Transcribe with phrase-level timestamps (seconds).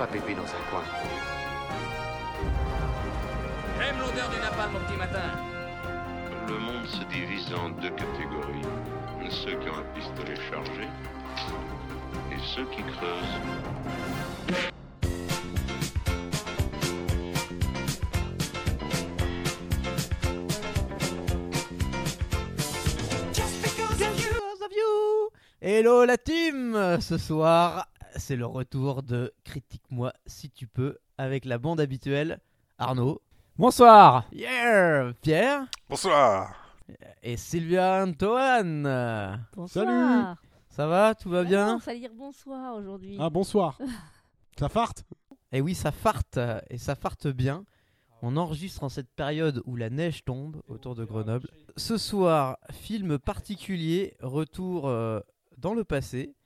[0.00, 0.82] pas Pépé dans un coin.
[3.78, 5.28] J'aime l'odeur du napalm au petit matin.
[6.48, 8.62] Le monde se divise en deux catégories.
[9.28, 10.88] Ceux qui ont un pistolet chargé
[12.32, 13.40] et ceux qui creusent.
[25.60, 27.89] Hello la team Ce soir,
[28.30, 32.38] c'est le retour de Critique-moi si tu peux avec la bande habituelle
[32.78, 33.20] Arnaud.
[33.58, 36.54] Bonsoir Yeah Pierre Bonsoir.
[37.24, 38.84] et Sylvia Antoine.
[39.56, 40.36] Bonsoir.
[40.68, 43.16] Ça va Tout va Ah bien non, fallait dire bonsoir aujourd'hui.
[43.18, 43.76] Ah bonsoir
[44.60, 45.02] Ça farte
[45.50, 47.64] Et oui, ça farte et ça farte bien.
[48.22, 51.48] On enregistre en cette période où la neige tombe autour de Grenoble.
[51.76, 55.18] Ce soir, film particulier, retour euh,
[55.58, 56.36] dans le passé.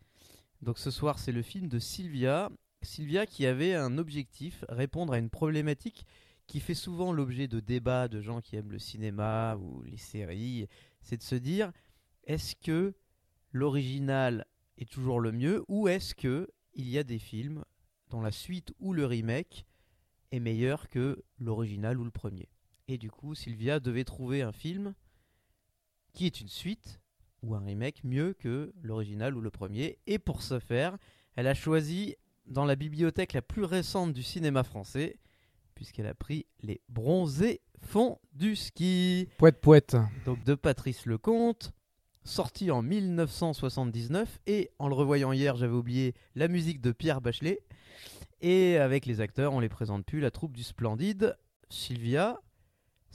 [0.65, 2.51] Donc ce soir, c'est le film de Sylvia.
[2.81, 6.07] Sylvia qui avait un objectif, répondre à une problématique
[6.47, 10.67] qui fait souvent l'objet de débats de gens qui aiment le cinéma ou les séries.
[11.03, 11.71] C'est de se dire,
[12.25, 12.95] est-ce que
[13.53, 14.47] l'original
[14.79, 17.63] est toujours le mieux ou est-ce que il y a des films
[18.09, 19.67] dont la suite ou le remake
[20.33, 22.49] est meilleur que l'original ou le premier?
[22.89, 24.95] Et du coup, Sylvia devait trouver un film
[26.15, 27.03] qui est une suite
[27.45, 29.99] ou un remake mieux que l'original ou le premier.
[30.07, 30.97] Et pour ce faire,
[31.37, 35.17] elle a choisi dans la bibliothèque la plus récente du cinéma français,
[35.75, 39.29] puisqu'elle a pris Les Bronzés font du ski.
[39.39, 39.97] Poète poète.
[40.25, 41.73] Donc de Patrice Lecomte,
[42.25, 47.61] sorti en 1979 et en le revoyant hier, j'avais oublié la musique de Pierre Bachelet
[48.41, 51.37] et avec les acteurs, on les présente plus, la troupe du Splendide,
[51.71, 52.41] Sylvia.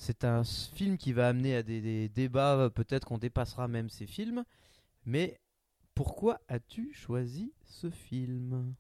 [0.02, 3.90] C'est un film qui va amener à des, des débats, euh, peut-être qu'on dépassera même
[3.90, 4.46] ces films,
[5.06, 5.38] mais
[5.94, 8.74] pourquoi as-tu choisi ce film?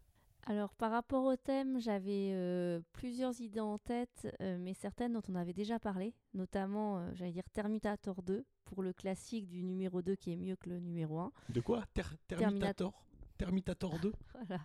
[0.45, 5.21] Alors par rapport au thème, j'avais euh, plusieurs idées en tête, euh, mais certaines dont
[5.27, 10.02] on avait déjà parlé, notamment, euh, j'allais dire Terminator 2, pour le classique du numéro
[10.02, 11.32] 2 qui est mieux que le numéro 1.
[11.49, 11.83] De quoi?
[11.94, 12.94] Ter- Terminator?
[13.38, 14.14] Terminator 2
[14.48, 14.61] Voilà.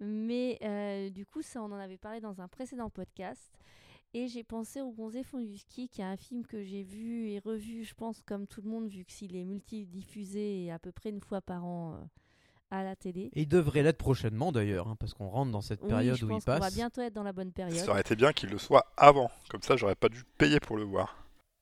[0.00, 3.50] Mais euh, du coup, ça, on en avait parlé dans un précédent podcast.
[4.14, 7.28] Et j'ai pensé au Bronzé fond du ski, qui est un film que j'ai vu
[7.28, 10.92] et revu, je pense, comme tout le monde, vu que s'il est multidiffusé à peu
[10.92, 11.96] près une fois par an euh,
[12.70, 13.30] à la télé.
[13.34, 16.24] Et il devrait l'être prochainement d'ailleurs, hein, parce qu'on rentre dans cette Oui, période je
[16.24, 16.74] où il pense qu'on va passe.
[16.74, 17.76] bientôt être dans la bonne période.
[17.84, 19.30] Ça aurait été bien qu'il le soit avant.
[19.50, 21.14] Comme ça, j'aurais pas dû payer pour le voir.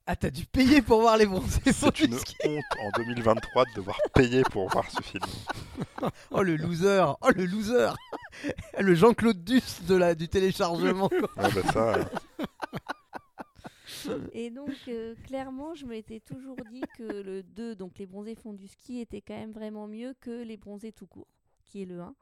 [0.08, 3.70] Ah, t'as dû payer pour voir les bronzés C'est une ski honte en 2023 de
[3.74, 5.24] devoir payer pour voir ce film.
[6.30, 7.88] Oh le loser Oh le loser
[8.78, 11.18] Le Jean-Claude Duss de la, du téléchargement quoi.
[11.42, 12.04] Ouais, bah ça, euh,
[14.32, 18.52] Et donc, euh, clairement, je m'étais toujours dit que le 2, donc les bronzés font
[18.52, 21.28] du ski, était quand même vraiment mieux que les bronzés tout court,
[21.64, 22.14] qui est le 1.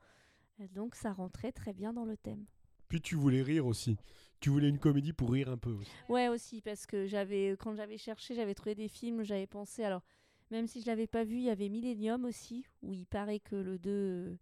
[0.60, 2.44] Et Donc, ça rentrait très bien dans le thème.
[2.88, 3.96] Puis tu voulais rire aussi.
[4.40, 5.90] Tu voulais une comédie pour rire un peu aussi.
[6.08, 10.02] Ouais, aussi, parce que j'avais, quand j'avais cherché, j'avais trouvé des films, j'avais pensé, alors,
[10.50, 13.56] même si je l'avais pas vu, il y avait Millennium aussi, où il paraît que
[13.56, 14.38] le 2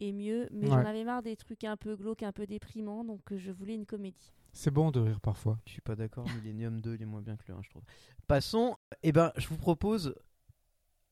[0.00, 3.32] est mieux, mais j'en avais marre des trucs un peu glauques, un peu déprimants, donc
[3.32, 4.32] euh, je voulais une comédie.
[4.52, 5.58] C'est bon de rire parfois.
[5.66, 7.82] Je suis pas d'accord, Millennium 2 il est moins bien que le 1 je trouve.
[8.26, 10.14] Passons, eh ben je vous propose,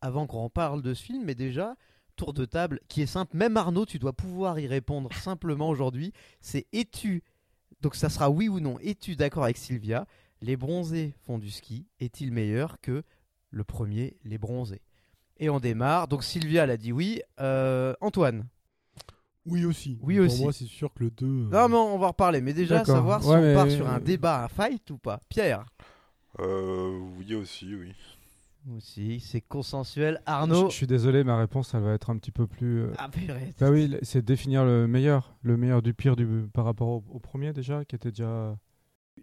[0.00, 1.76] avant qu'on en parle de ce film, mais déjà,
[2.16, 6.12] tour de table qui est simple, même Arnaud tu dois pouvoir y répondre simplement aujourd'hui,
[6.40, 7.22] c'est es-tu,
[7.80, 10.06] donc ça sera oui ou non, es-tu d'accord avec Sylvia,
[10.40, 13.02] les bronzés font du ski, est-il meilleur que
[13.50, 14.82] le premier, les bronzés?
[15.38, 18.48] Et on démarre, donc Sylvia elle a dit oui, Euh, Antoine
[19.46, 19.98] Oui aussi.
[20.02, 20.42] Oui Pour aussi.
[20.42, 21.26] moi c'est sûr que le 2...
[21.26, 22.96] euh, Non mais on va en reparler, mais déjà D'accord.
[22.96, 25.20] savoir si Ouais, on mais- part sur un débat, un fight ou pas.
[25.28, 25.64] Pierre
[26.40, 27.92] euh, oui aussi, oui.
[28.76, 30.18] Aussi, c'est consensuel.
[30.26, 32.80] Je, Arnaud je suis désolé, ma réponse elle va être un petit peu plus...
[32.82, 33.54] euh, Ah purée.
[33.60, 35.36] Bah oui, le- c'est définir le meilleur.
[35.42, 36.26] Le meilleur du pire du...
[36.52, 38.58] par rapport au, au premier déjà, qui était déjà...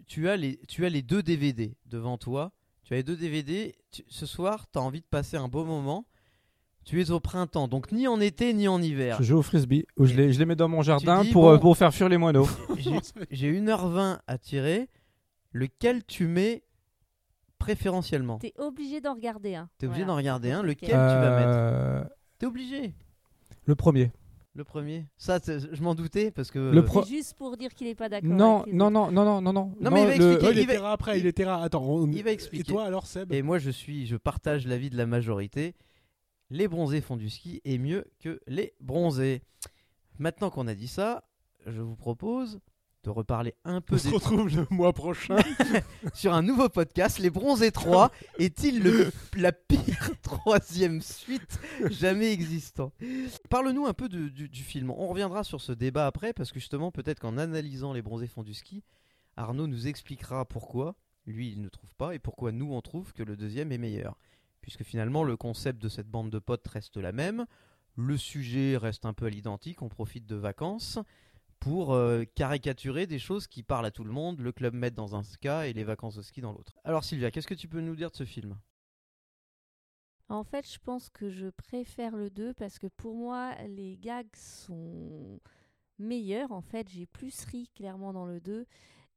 [0.08, 2.52] Tu as les, tu as les deux DVD devant toi.
[2.84, 3.74] Tu as les deux DVD.
[3.92, 6.06] Tu- ce soir, tu as envie de passer un beau moment.
[6.84, 9.16] Tu es au printemps, donc ni en été ni en hiver.
[9.18, 11.42] Je joue au frisbee, où je les, je les mets dans mon jardin dis, pour,
[11.44, 12.46] bon- euh, pour faire fuir les moineaux.
[12.76, 12.90] J'ai-
[13.30, 14.88] J'ai 1h20 à tirer.
[15.52, 16.62] Lequel tu mets
[17.58, 19.68] préférentiellement T'es obligé d'en regarder un.
[19.78, 20.12] T'es obligé Voilà.
[20.12, 20.62] d'en regarder un.
[20.62, 22.04] Lequel tu vas mettre Euh,
[22.38, 22.94] T'es obligé.
[23.66, 24.10] Le premier.
[24.56, 25.06] Le premier.
[25.16, 26.58] Ça, je m'en doutais parce que.
[26.58, 28.28] Le pro- juste pour dire qu'il est pas d'accord.
[28.30, 29.72] Non, non, non, non, non, non, non.
[29.80, 30.46] Non, mais il va le- expliquer.
[30.46, 31.62] Oh, il il va- rare après, il était rare.
[31.62, 32.64] Attends, on- Il va Et expliquer.
[32.72, 33.32] toi alors, Seb?
[33.32, 35.74] Et moi, je suis, je partage l'avis de la majorité.
[36.50, 39.42] Les bronzés font du ski est mieux que les bronzés.
[40.18, 41.24] Maintenant qu'on a dit ça,
[41.66, 42.60] je vous propose
[43.02, 45.36] de reparler un peu On se retrouve le mois prochain.
[46.14, 47.18] sur un nouveau podcast.
[47.18, 51.58] Les Bronzés 3 est-il le- la pire troisième suite
[51.90, 52.92] jamais existant?
[53.50, 54.90] Parle-nous un peu de- du, du film.
[54.90, 58.42] On reviendra sur ce débat après parce que justement, peut-être qu'en analysant Les Bronzés font
[58.42, 58.82] du ski,
[59.36, 60.94] Arnaud nous expliquera pourquoi
[61.26, 64.16] lui il ne trouve pas et pourquoi nous on trouve que le deuxième est meilleur.
[64.64, 67.44] Puisque finalement, le concept de cette bande de potes reste la même.
[67.96, 69.82] Le sujet reste un peu à l'identique.
[69.82, 70.98] On profite de vacances
[71.60, 75.16] pour euh, caricaturer des choses qui parlent à tout le monde, le club med dans
[75.16, 76.72] un cas et les vacances au ski dans l'autre.
[76.82, 78.58] Alors Sylvia, qu'est-ce que tu peux nous dire de ce film?
[80.30, 84.34] En fait, je pense que je préfère le 2 parce que pour moi, les gags
[84.34, 85.40] sont
[85.98, 86.52] meilleurs.
[86.52, 88.64] En fait, j'ai plus ri clairement dans le 2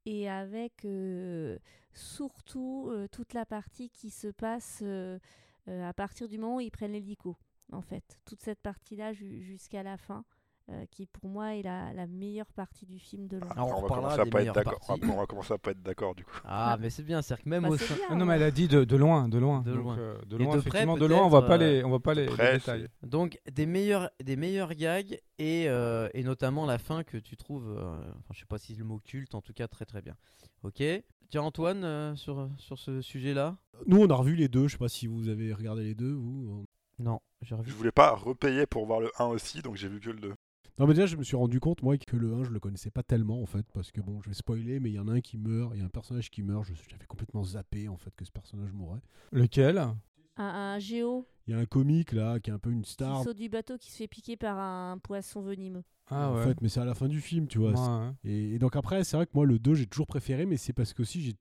[0.10, 1.58] et avec euh,
[1.94, 5.20] surtout euh, toute la partie qui se passe euh,
[5.68, 7.36] à partir du moment où ils prennent l'hélico.
[7.74, 10.24] En fait, toute cette partie-là ju- jusqu'à la fin,
[10.70, 13.50] euh, qui pour moi est la, la meilleure partie du film de loin.
[13.52, 14.80] Alors, on on, va commencer à pas être d'accord.
[14.86, 15.02] parties.
[15.04, 16.40] On va- on va commencer à pas être d'accord du coup.
[16.44, 16.78] Ah, Ah.
[16.80, 17.96] mais c'est bien, c'est-à-dire que même Bah, au c'est sein...
[17.96, 18.36] bien, Ah non, mais ouais.
[18.38, 19.62] elle a dit de, de loin, de loin.
[19.62, 19.98] De Donc, loin.
[19.98, 22.14] euh, de loin, de près, effectivement, de loin, on va pas les, on va pas
[22.14, 22.88] les, les Après, détails.
[23.04, 27.70] Donc des meilleurs, des meilleurs gags et, euh, et notamment la fin que tu trouves,
[27.70, 30.16] euh, enfin, je sais pas si le mot culte, en tout cas très très bien.
[30.64, 30.84] Ok.
[31.30, 33.58] Tiens Antoine, euh, sur, sur ce sujet-là?
[33.86, 34.68] Nous, on a revu les deux.
[34.68, 36.14] Je sais pas si vous avez regardé les deux.
[36.14, 36.66] Vous.
[37.00, 37.70] Non, j'ai revu.
[37.70, 40.34] Je voulais pas repayer pour voir le 1 aussi, donc j'ai vu que le 2.
[40.80, 42.92] Non, mais déjà, je me suis rendu compte, moi, que le 1, je le connaissais
[42.92, 45.14] pas tellement, en fait, parce que, bon, je vais spoiler, mais il y en a
[45.14, 48.16] un qui meurt, il y a un personnage qui meurt, j'avais complètement zappé, en fait,
[48.16, 49.02] que ce personnage mourrait.
[49.32, 49.80] Lequel?
[49.80, 49.98] Un,
[50.38, 53.24] un géo Il y a un comique, là, qui est un peu une qui star,
[53.24, 55.84] saute du bateau qui se fait piquer par un poisson venimeux.
[56.10, 56.44] Ah en ouais.
[56.44, 57.72] fait, mais c'est à la fin du film, tu vois.
[57.72, 58.14] Ouais, ouais.
[58.24, 60.74] Et, et donc après, c'est vrai que moi, le 2, j'ai toujours préféré, mais c'est
[60.74, 61.34] parce que aussi, j'ai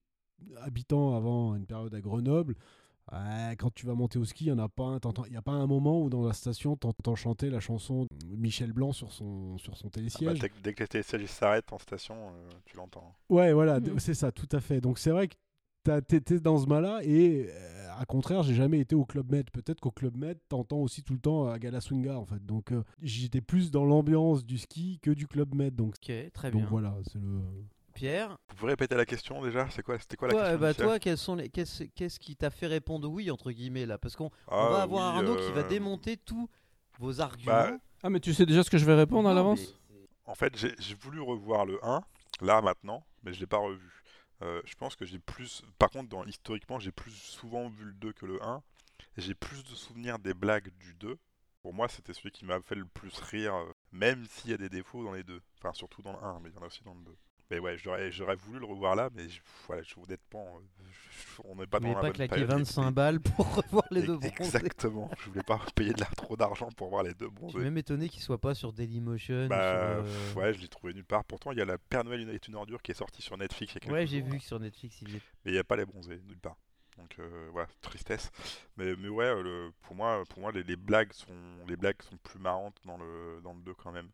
[0.62, 2.54] habitant avant une période à Grenoble,
[3.12, 5.66] ouais, quand tu vas monter au ski, il n'y a pas un, a pas un
[5.66, 9.86] moment où dans la station, t'entends chanter la chanson Michel Blanc sur son, sur son
[9.86, 10.38] Ah bah, télésiège.
[10.62, 13.14] dès, que- les télésièges s'arrêtent en station, euh, tu l'entends.
[13.28, 13.98] Ouais, voilà, Mhm.
[13.98, 14.80] c'est ça, tout à fait.
[14.80, 15.34] Donc c'est vrai que
[16.00, 19.48] t'es dans ce mal-là et euh, à contraire, j'ai jamais été au Club Med.
[19.52, 22.44] Peut-être qu'au Club Med, t'entends aussi tout le temps à Galaswinga en fait.
[22.44, 25.74] Donc euh, j'étais plus dans l'ambiance du ski que du Club Med.
[25.76, 26.68] Donc, Ok, très donc bien.
[26.70, 27.40] voilà, c'est le.
[27.96, 29.68] Pierre, Vous pouvez répéter la question déjà?
[29.70, 32.36] C'est quoi C'était quoi la toi, question bah, toi, quels sont les, qu'est-ce, qu'est-ce qui
[32.36, 33.96] t'a fait répondre oui entre guillemets là?
[33.96, 36.48] Parce qu'on on Ah, va avoir oui, Arnaud qui va euh, démonter tous
[36.98, 37.52] vos arguments.
[37.52, 39.80] Bah, Ah, mais tu sais déjà ce que je vais répondre à l'avance?
[40.26, 42.02] En fait, j'ai j'ai voulu revoir le 1,
[42.42, 44.02] là maintenant, mais je l'ai pas revu.
[44.42, 45.62] Euh, je pense que j'ai plus.
[45.78, 48.62] Par contre, dans, historiquement, j'ai plus souvent vu le 2 que le 1.
[49.16, 51.16] Et j'ai plus de souvenirs des blagues du 2.
[51.62, 54.58] Pour moi, c'était celui qui m'a fait le plus rire, euh, même s'il y a
[54.58, 55.40] des défauts dans les deux.
[55.58, 57.16] Enfin, surtout dans le 1, mais il y en a aussi dans le 2.
[57.50, 61.42] Mais ouais, j'aurais j'aurais voulu le revoir là, mais je, voilà, je, honnêtement, euh, je-
[61.44, 62.50] on n'est pas dans la pas claquer période.
[62.50, 64.32] 25 balles pour revoir les deux bronzés.
[64.40, 67.58] Exactement, je voulais pas payer de trop d'argent pour voir les deux Je suis bronzés.
[67.60, 69.46] même étonné qu'il soit pas sur Dailymotion.
[69.46, 71.24] Bah, sur, euh, ouais, je l'ai trouvé nulle part.
[71.24, 73.74] Pourtant, il y a la Père Noël est une ordure qui est sortie sur Netflix
[73.80, 74.38] il y a Ouais, j'ai jours, vu là.
[74.40, 75.20] que sur Netflix il est.
[75.44, 76.56] Mais il n'y a pas les bronzés, nulle part.
[76.98, 78.30] Donc euh, voilà, tristesse.
[78.76, 81.32] Mais, mais ouais, euh, le, pour moi, pour moi les, les blagues sont,
[81.68, 84.08] les blagues sont plus marrantes dans le, dans le 2 quand même.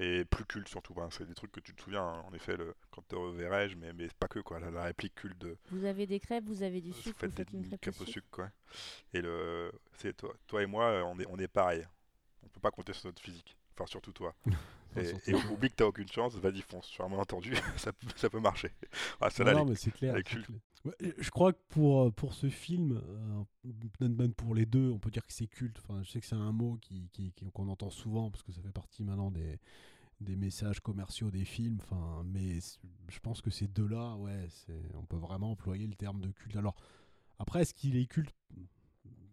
[0.00, 0.94] Et plus culte surtout.
[1.10, 3.92] C'est des trucs que tu te souviens, hein, en effet, le, quand te reverrai-je, mais,
[3.92, 4.60] mais pas que quoi.
[4.60, 7.30] La, la réplique culte de Vous avez des crêpes, vous avez du vous sucre, faites
[7.30, 8.12] vous faites des une crêpe crêpes au sucre.
[8.12, 8.50] sucre quoi.
[9.12, 11.86] Et le, c'est toi, toi et moi, euh, on est, on est pareil.
[12.44, 13.56] On peut pas compter sur notre physique.
[13.74, 14.34] Enfin, surtout toi.
[14.96, 16.86] Et, et oublie que t'as aucune chance, vas-y fonce.
[16.86, 18.72] Sur un malentendu, ça, peut- ça peut marcher.
[19.20, 20.14] Ah, Non, mais c'est clair.
[20.84, 23.00] Je- crois que pour, euh, pour ce film,
[23.64, 25.78] euh, pour les deux, on peut dire que c'est culte.
[25.78, 26.78] Enfin, je sais que c'est un mot
[27.52, 29.58] qu'on entend souvent parce que ça fait partie maintenant des,
[30.20, 31.78] des messages commerciaux des films.
[31.82, 32.60] Enfin, mais
[33.08, 34.48] je pense que ces deux-là, ouais,
[34.94, 36.56] on peut vraiment employer le terme de culte.
[36.56, 36.76] Alors,
[37.38, 38.34] après, est-ce qu'il est culte?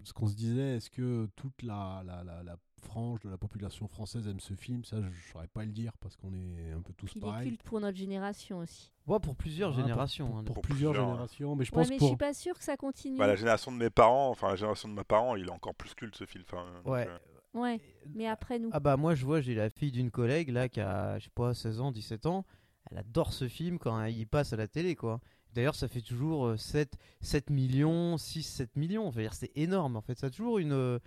[0.03, 4.27] Ce qu'on se disait, est-ce que toute la, la, la frange de la population française
[4.27, 6.93] aime ce film Ça, je ne saurais pas le dire parce qu'on est un peu
[6.93, 7.49] tous Il est pareils.
[7.49, 8.91] culte pour notre génération aussi.
[9.07, 10.27] Ouais, pour plusieurs Ah, générations.
[10.27, 10.43] Pour, hein.
[10.43, 11.55] pour Pour plusieurs, plusieurs, générations.
[11.55, 12.07] Mais je Ouais, pense mais je pour.
[12.09, 13.17] suis pas sûre que ça continue.
[13.17, 15.75] Bah, la génération de mes parents, enfin la génération de mes parents, il est encore
[15.75, 16.43] plus culte ce film.
[16.47, 17.07] Enfin, donc, Ouais.
[17.07, 17.17] euh,
[17.59, 17.79] Ouais,
[18.13, 18.69] mais après nous.
[18.73, 21.31] Ah bah moi je vois, j'ai la fille d'une collègue là qui a, je sais
[21.33, 22.45] pas, 16 ans, 17 ans.
[22.91, 25.21] Elle adore ce film quand il passe à la télé quoi.
[25.53, 29.07] D'ailleurs ça fait toujours euh, 7, 7 millions, 6, 7 millions.
[29.07, 30.19] Enfin, c'est énorme en fait.
[30.19, 30.99] Ça a toujours une, euh,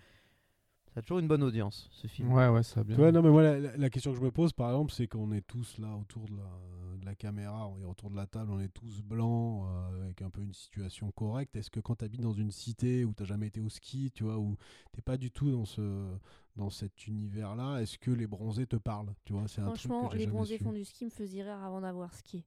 [0.94, 2.32] ça a toujours une bonne audience ce film.
[2.32, 2.96] Ouais, ouais, ça a bien.
[2.96, 5.30] Tu vois, non, mais moi, la, question que je me pose, par exemple, c'est qu'on
[5.32, 8.50] est tous là autour de la, de la caméra, on est autour de la table,
[8.50, 11.54] on est tous blancs, euh, avec un peu une situation correcte.
[11.56, 14.24] Est-ce que quand tu habites dans une cité où tu jamais été au ski, tu
[14.24, 14.56] vois, où
[14.92, 16.16] t'es pas du tout dans, ce,
[16.56, 20.06] dans cet univers-là, est-ce que les bronzés te parlent Tu vois, c'est un truc Franchement,
[20.08, 20.64] que j'ai les jamais bronzés su.
[20.64, 22.44] font du ski me faisaient rire avant d'avoir skié.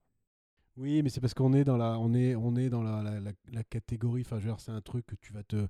[0.77, 3.19] Oui, mais c'est parce qu'on est dans la, on est, on est dans la, la,
[3.19, 4.21] la- la catégorie.
[4.21, 5.67] Enfin, je veux dire, c'est un truc que tu vas te,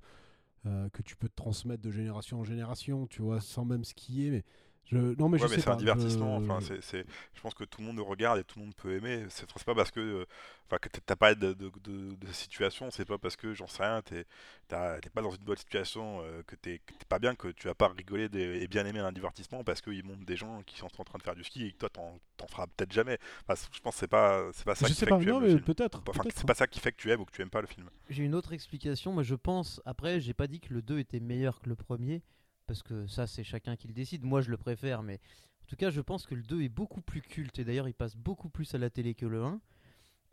[0.64, 4.30] que tu peux te transmettre de génération en génération, tu vois, sans même skier.
[4.30, 4.44] Mais
[4.90, 4.96] Je...
[5.18, 6.36] Non, mais ouais, je mais sais c'est un divertissement.
[6.40, 8.64] je- Enfin, c'est, c'est- je pense que tout le monde le regarde et tout le
[8.66, 9.24] monde peut aimer.
[9.30, 10.26] C'est, c'est pas parce que, euh,
[10.66, 12.90] enfin, que t'as pas de, de, de, de situation.
[12.90, 14.02] C'est pas parce que j'en sais rien.
[14.02, 14.26] T'es,
[14.68, 17.48] t'as- t'es pas dans une bonne situation euh, que t'es, que t'es pas bien que
[17.48, 20.76] tu vas pas rigoler et bien aimer un divertissement parce qu'ils montrent des gens qui
[20.76, 23.18] sont en train de faire du ski et que toi t'en, t'en feras peut-être jamais.
[23.48, 25.22] Enfin, je pense que c'est pas, c'est pas ça Je qui sais fait pas, que
[25.22, 25.64] tu non, aimes le mais film.
[25.64, 26.02] peut-être.
[26.06, 26.46] Enfin, peut-être, c'est hein.
[26.46, 27.88] pas ça qui fait que tu aimes ou que tu aimes pas le film.
[28.08, 31.18] J'ai une autre explication, moi je pense, après j'ai pas dit que le 2 était
[31.20, 32.22] meilleur que le premier,
[32.66, 35.20] parce que ça c'est chacun qui le décide, moi je le préfère, mais
[35.62, 37.94] en tout cas je pense que le 2 est beaucoup plus culte, et d'ailleurs il
[37.94, 39.60] passe beaucoup plus à la télé que le 1,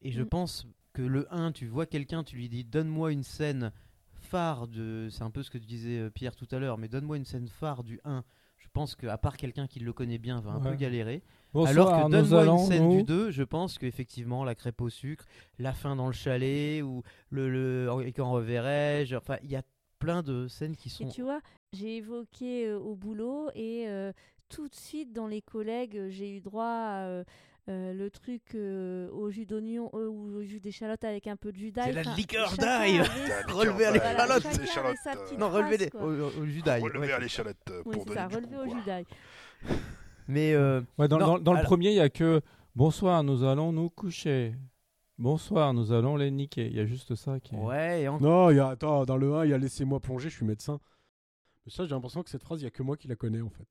[0.01, 0.29] et je Mm.
[0.29, 3.71] pense que le 1, tu vois quelqu'un, tu lui dis donne-moi une scène
[4.21, 5.07] phare de...
[5.11, 7.25] C'est un peu ce que tu disais euh, Pierre tout à l'heure, mais donne-moi une
[7.25, 8.23] scène phare du 1,
[8.57, 11.23] je pense qu'à part quelqu'un qui le connaît bien va un peu galérer.
[11.53, 14.89] Bonsoir, Alors que donne-moi une scène nous- du 2, je pense qu'effectivement la crêpe au
[14.89, 15.25] sucre,
[15.57, 19.63] la fin dans le chalet, ou le, le et quand reverrai-je, enfin il y a
[19.99, 21.07] plein de scènes qui Et sont...
[21.07, 21.39] tu vois,
[21.73, 24.11] j'ai évoqué euh, au boulot et euh,
[24.49, 27.23] tout de suite dans les collègues, euh, j'ai eu droit à euh,
[27.69, 31.51] euh, le truc euh, au jus d'oignon euh, ou au jus d'échalote avec un peu
[31.51, 31.93] de jus d'ail.
[31.93, 32.99] C'est la liqueur d'ail.
[33.49, 34.43] Relever à l'échalote.
[34.43, 36.81] petite Non, relevez phrase, les- au, au jus d'ail.
[36.81, 37.13] Relever ouais.
[37.13, 39.05] à l'échalote euh, Oui, pour donner ça, du relevé au jus d'ail.
[40.27, 42.41] Mais euh, Ouais, dans, Non, dans- dans le premier, il y a que
[42.75, 44.55] bonsoir, nous allons nous coucher.
[45.19, 46.65] Bonsoir, nous allons les niquer.
[46.67, 47.59] Il y a juste ça qui est.
[47.59, 49.99] ouais, et en- Non, il y a, attends, dans le 1, il y a Laissez-moi
[49.99, 50.79] plonger, je suis médecin.
[51.65, 53.41] Mais ça, j'ai l'impression que cette phrase, il y a que moi qui la connais
[53.41, 53.67] en fait.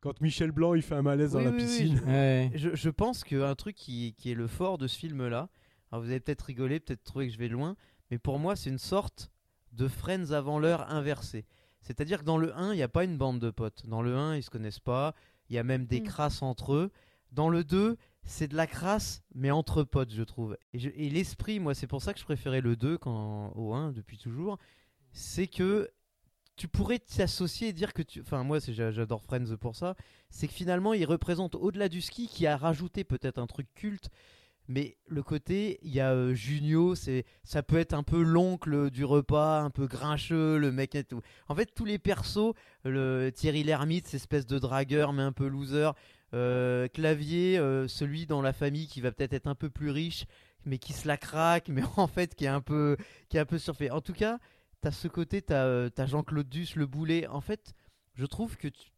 [0.00, 2.00] Quand Michel Blanc, il fait un malaise Oui, dans la oui, oui, piscine.
[2.06, 2.50] Ouais.
[2.54, 5.50] je, je pense qu'un truc qui, qui est le fort de ce film-là,
[5.92, 7.76] alors vous avez peut-être rigolé, peut-être trouvé que je vais loin,
[8.10, 9.30] mais pour moi c'est une sorte
[9.72, 11.44] de Friends avant l'heure inversée.
[11.82, 13.86] C'est-à-dire que dans le 1, il n'y a pas une bande de potes.
[13.86, 15.14] Dans le 1, ils se connaissent pas,
[15.48, 16.04] il y a même des Mm.
[16.04, 16.90] crasses entre eux.
[17.32, 20.56] Dans le 2, c'est de la crasse, mais entre potes, je trouve.
[20.74, 24.18] Et, l'esprit, moi, c'est pour ça que je préférais le 2 quand, au 1 depuis
[24.18, 24.58] toujours,
[25.12, 25.88] c'est que
[26.60, 28.20] tu pourrais t'associer et dire que tu.
[28.20, 29.94] Enfin, moi, j'adore Friends pour ça.
[30.28, 34.10] C'est que finalement, il représente au-delà du ski qui a rajouté peut-être un truc culte.
[34.68, 38.90] Mais le côté, il y a euh, Junio, c'est, ça peut être un peu l'oncle
[38.90, 41.22] du repas, un peu grincheux, le mec et tout.
[41.48, 42.52] En fait, tous les persos,
[42.84, 45.92] le Thierry Lhermitte, espèce de dragueur mais un peu loser,
[46.34, 50.26] euh, Clavier, euh, celui dans la famille qui va peut-être être un peu plus riche,
[50.66, 52.98] mais qui se la craque, mais en fait qui est un peu,
[53.30, 53.88] qui est un peu surfait.
[53.90, 54.38] En tout cas,
[54.80, 57.26] t'as ce côté, t'as, euh, t'as Jean-Claude Duss, le boulet.
[57.26, 57.74] En fait,
[58.14, 58.90] je trouve que, tu-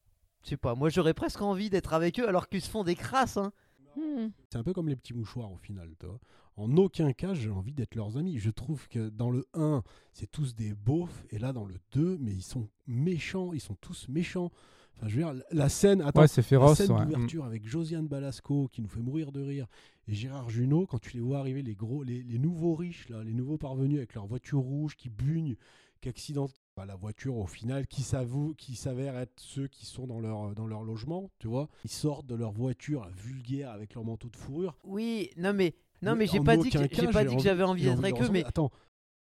[0.44, 2.94] je sais pas, moi j'aurais presque envie d'être avec eux alors qu'ils se font des
[2.96, 3.36] crasses.
[3.36, 3.52] Hein.
[3.96, 4.28] Hmm.
[4.50, 5.94] C'est un peu comme les petits mouchoirs au final.
[6.00, 6.18] tu vois.
[6.56, 8.38] En aucun cas, j'ai envie d'être leurs amis.
[8.38, 12.18] Je trouve que dans le 1, c'est tous des beaufs, et là dans le 2,
[12.18, 14.50] mais ils sont méchants, ils sont tous méchants.
[14.96, 16.78] Enfin, je veux dire, la scène, attends, Ouais, c'est la féroce.
[16.78, 17.04] scène ouais.
[17.04, 19.66] d'ouverture avec Josiane Balasco qui nous fait mourir de rire
[20.08, 23.22] et Gérard Junot, quand tu les vois arriver, les gros, les, les nouveaux riches, là,
[23.24, 25.56] les nouveaux parvenus avec leur voiture rouge qui bugne,
[26.00, 30.06] qui accidentent bah, la voiture au final, qui s'avoue, qui s'avère être ceux qui sont
[30.06, 31.68] dans leur, dans leur logement, tu vois.
[31.84, 34.76] Ils sortent de leur voiture vulgaire avec leur manteau de fourrure.
[34.84, 37.42] Oui, non mais, non Mais mais j'ai pas dit que, j'ai pas j'ai dit que
[37.42, 38.44] j'avais envie d'être de avec eux, mais.
[38.44, 38.70] Attends,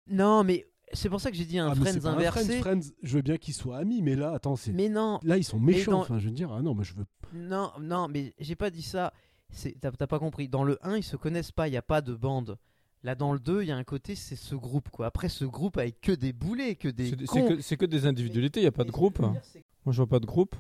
[0.07, 2.61] non mais c'est pour ça que j'ai dit un ah, Friends un inversé.
[2.61, 4.73] Friends, Friends, je veux bien qu'ils soient amis, mais là, attends, c'est.
[4.73, 5.93] Mais non, Là, ils sont méchants.
[5.93, 7.07] dans- Enfin, je veux dire, ah non, mais je veux.
[7.35, 9.13] Non, non, mais j'ai pas dit ça.
[9.51, 10.49] C'est- T'as pas compris.
[10.49, 12.57] Dans le 1, ils se connaissent pas, il y a pas de bande.
[13.05, 15.07] Là, dans le 2, il y a un côté, c'est ce groupe, quoi.
[15.07, 18.61] Après, ce groupe avec que des boulets, que des C'est que, c'est que des individualités,
[18.61, 19.19] il n'y a pas de groupe.
[19.19, 19.35] Moi,
[19.89, 20.55] je vois pas de groupe.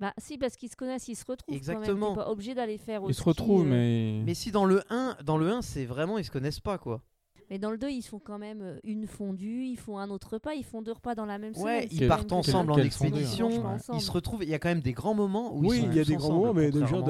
[0.00, 2.14] Bah si, parce qu'ils se connaissent, ils se retrouvent Exactement.
[2.14, 2.24] quand même.
[2.24, 4.22] Pas obligé d'aller faire Ils se retrouvent, euh, mais.
[4.24, 7.02] Mais si dans le 1, dans le 1, c'est vraiment, ils se connaissent pas, quoi.
[7.50, 10.34] Mais dans le 2, ils font quand même euh, une fondue, ils font un autre
[10.34, 11.88] repas, ils font deux repas dans la même Ouais, semaine.
[11.90, 13.66] ils c'est partent ensemble en expédition.
[13.66, 13.76] hein.
[13.92, 14.44] Ils se retrouvent.
[14.44, 16.14] Il y a quand même des grands moments où ils oui, il y a des
[16.14, 17.02] grands moments, mais déjà,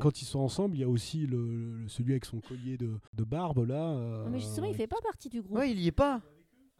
[0.00, 2.92] quand ils sont ensemble, il y a aussi le, le- celui avec son collier de,
[3.12, 3.74] de barbe là.
[3.90, 5.58] euh, Non, mais justement, il fait pas partie du groupe.
[5.58, 6.20] Ouais, il y est pas.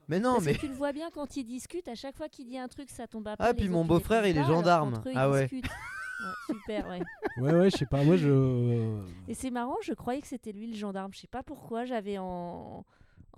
[0.07, 2.29] Mais non, Parce mais que tu le vois bien quand ils discutent, à chaque fois
[2.31, 5.03] qu'il dit un truc, ça tombe à Ah, puis mon ils beau-frère, il est gendarme.
[5.07, 5.41] eux, Ah ils ouais.
[5.49, 5.71] discutent.
[6.21, 7.01] Ouais, super, ouais.
[7.41, 8.03] Ouais, ouais, je sais pas.
[8.03, 8.99] Moi, je.
[9.29, 11.13] Et c'est marrant, je croyais que c'était lui le gendarme.
[11.15, 12.85] Je sais pas pourquoi, j'avais en...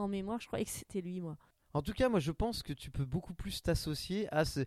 [0.01, 1.37] en mémoire, je croyais que c'était lui, moi.
[1.73, 4.61] En tout cas, moi je pense que tu peux beaucoup plus t'associer à ce.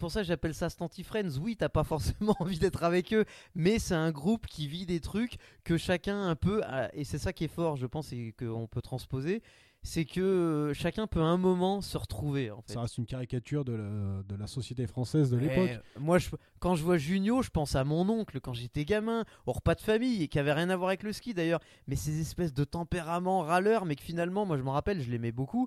[0.00, 1.38] pour ça j'appelle ça Stanty Friends.
[1.40, 5.00] Oui, t'as pas forcément envie d'être avec eux, mais c'est un groupe qui vit des
[5.00, 6.62] trucs que chacun un peu.
[6.92, 9.42] Et c'est ça qui est fort, je pense, et qu'on peut transposer.
[9.82, 12.50] C'est que euh, chacun peut à un moment se retrouver.
[12.50, 12.74] En fait.
[12.74, 15.82] Ça reste une caricature de la, de la société française de Ouais, l'époque.
[15.98, 19.52] moi, je, quand je vois Junio, je pense à mon oncle quand j'étais gamin, au
[19.52, 21.60] repas de famille, et qui avait rien à voir avec le ski d'ailleurs.
[21.86, 25.32] Mais ces espèces de tempérament râleur, mais que finalement, moi je me rappelle, je l'aimais
[25.32, 25.66] beaucoup.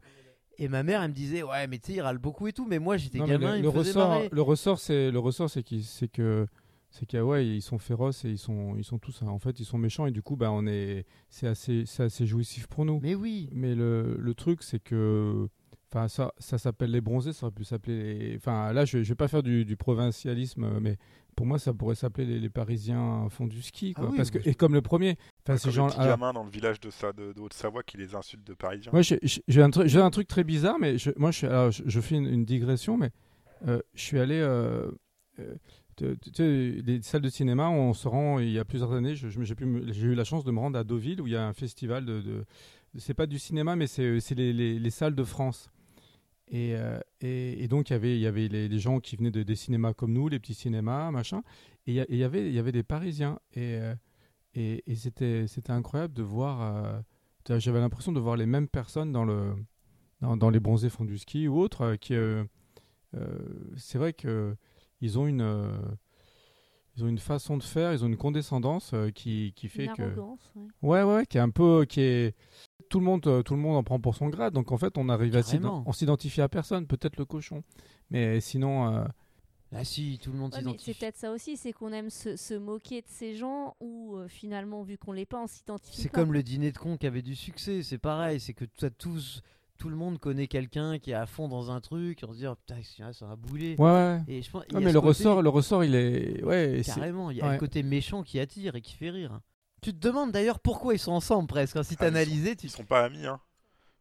[0.60, 2.68] Et ma mère, elle me disait, ouais, mais tu sais, il râle beaucoup et tout.
[2.68, 5.50] Mais moi, j'étais gamin, le, il le me faisait ressort, le ressort, c'est le ressort,
[5.50, 6.46] c'est que
[6.94, 9.66] c'est que ouais, ils sont féroces et ils sont ils sont tous en fait ils
[9.66, 13.00] sont méchants et du coup bah on est c'est assez c'est assez jouissif pour nous.
[13.02, 13.50] Mais oui.
[13.52, 15.50] Mais le, le truc c'est que
[15.96, 18.16] Enfin, ça, ça s'appelle les bronzés, ça aurait pu s'appeler.
[18.32, 20.98] les- Enfin, là, je, je vais pas faire du, du provincialisme, mais
[21.36, 24.10] pour moi, ça pourrait s'appeler les, les Parisiens font du ski, Ah quoi.
[24.10, 25.18] oui, parce que et comme le premier.
[25.46, 25.88] Enfin, ces Comme gens.
[25.90, 28.92] alors, gamins dans le village de, Sa- de, de Haute-Savoie qui les insultent de Parisiens.
[28.92, 29.20] Moi, j'ai-
[29.62, 32.16] un, truc- j'ai un truc très bizarre, mais je, moi, je, alors, je, je fais
[32.16, 33.12] une, une digression, mais
[33.68, 34.40] euh, je suis allé.
[34.40, 34.90] euh,
[35.38, 35.54] euh,
[35.96, 39.16] tu sais, les salles de cinéma, on se rend il y a plusieurs années.
[39.16, 42.06] J'ai eu la chance de me rendre à Deauville où il y a un festival
[42.06, 42.22] de.
[42.22, 42.46] de
[42.98, 45.70] c'est pas du cinéma, mais c'est les, les- les salles de France.
[46.50, 49.44] Et, euh, et, donc, il y avait, il y avait les, gens qui venaient de,
[49.44, 51.42] des cinémas comme nous, les petits cinémas, machin.
[51.88, 53.40] Et il y, avait, y avait des Parisiens.
[53.54, 53.96] Et, euh,
[54.54, 56.62] et, c'était incroyable de voir.
[57.50, 59.56] euh, J'avais l'impression de voir les mêmes personnes dans, le,
[60.22, 61.96] dans, les bronzés fonds ski ou autres.
[61.96, 62.14] qui,
[63.78, 64.56] c'est vrai que
[65.04, 65.42] ils ont une.
[65.42, 65.72] euh,
[66.96, 69.94] ils ont une façon de faire, ils ont une condescendance euh, qui, qui fait Une
[69.96, 70.16] que
[70.84, 71.02] ouais.
[71.02, 72.36] Ouais, qui est un peu, qui est
[72.90, 74.54] tout le monde, euh, tout le monde en prend pour son grade.
[74.54, 75.84] Donc en fait, on arrive à Carrément.
[75.88, 77.64] on s'identifie à personne, peut-être le cochon,
[78.12, 79.06] mais sinon, euh,
[79.72, 81.00] Ah si, tout le monde Ouais, mais c'est s'identifie.
[81.00, 84.84] peut-être ça aussi, c'est qu'on aime se, se moquer de ces gens ou euh, finalement,
[84.84, 87.34] vu qu'on l'est pas, on s'identifie C'est comme le dîner de con qui avait du
[87.36, 89.42] succès, c'est pareil, c'est que t'as tous,
[89.84, 92.38] tout le monde connaît quelqu'un qui est à fond dans un truc, et on se
[92.38, 92.78] dit oh, putain
[93.12, 93.76] c'est un boulet.
[93.78, 94.22] ouais, ouais.
[94.30, 96.42] Et je pense, il y Ouais, a mais le côté- ressort, le ressort, il est,
[96.42, 97.54] ouais, c'est- carrément, il y a ouais.
[97.56, 99.42] le côté méchant qui attire et qui fait rire.
[99.82, 101.76] Tu te demandes d'ailleurs pourquoi ils sont ensemble presque.
[101.76, 101.84] hein.
[101.84, 103.42] Si Ah, ils tu Ils sont pas amis, hein.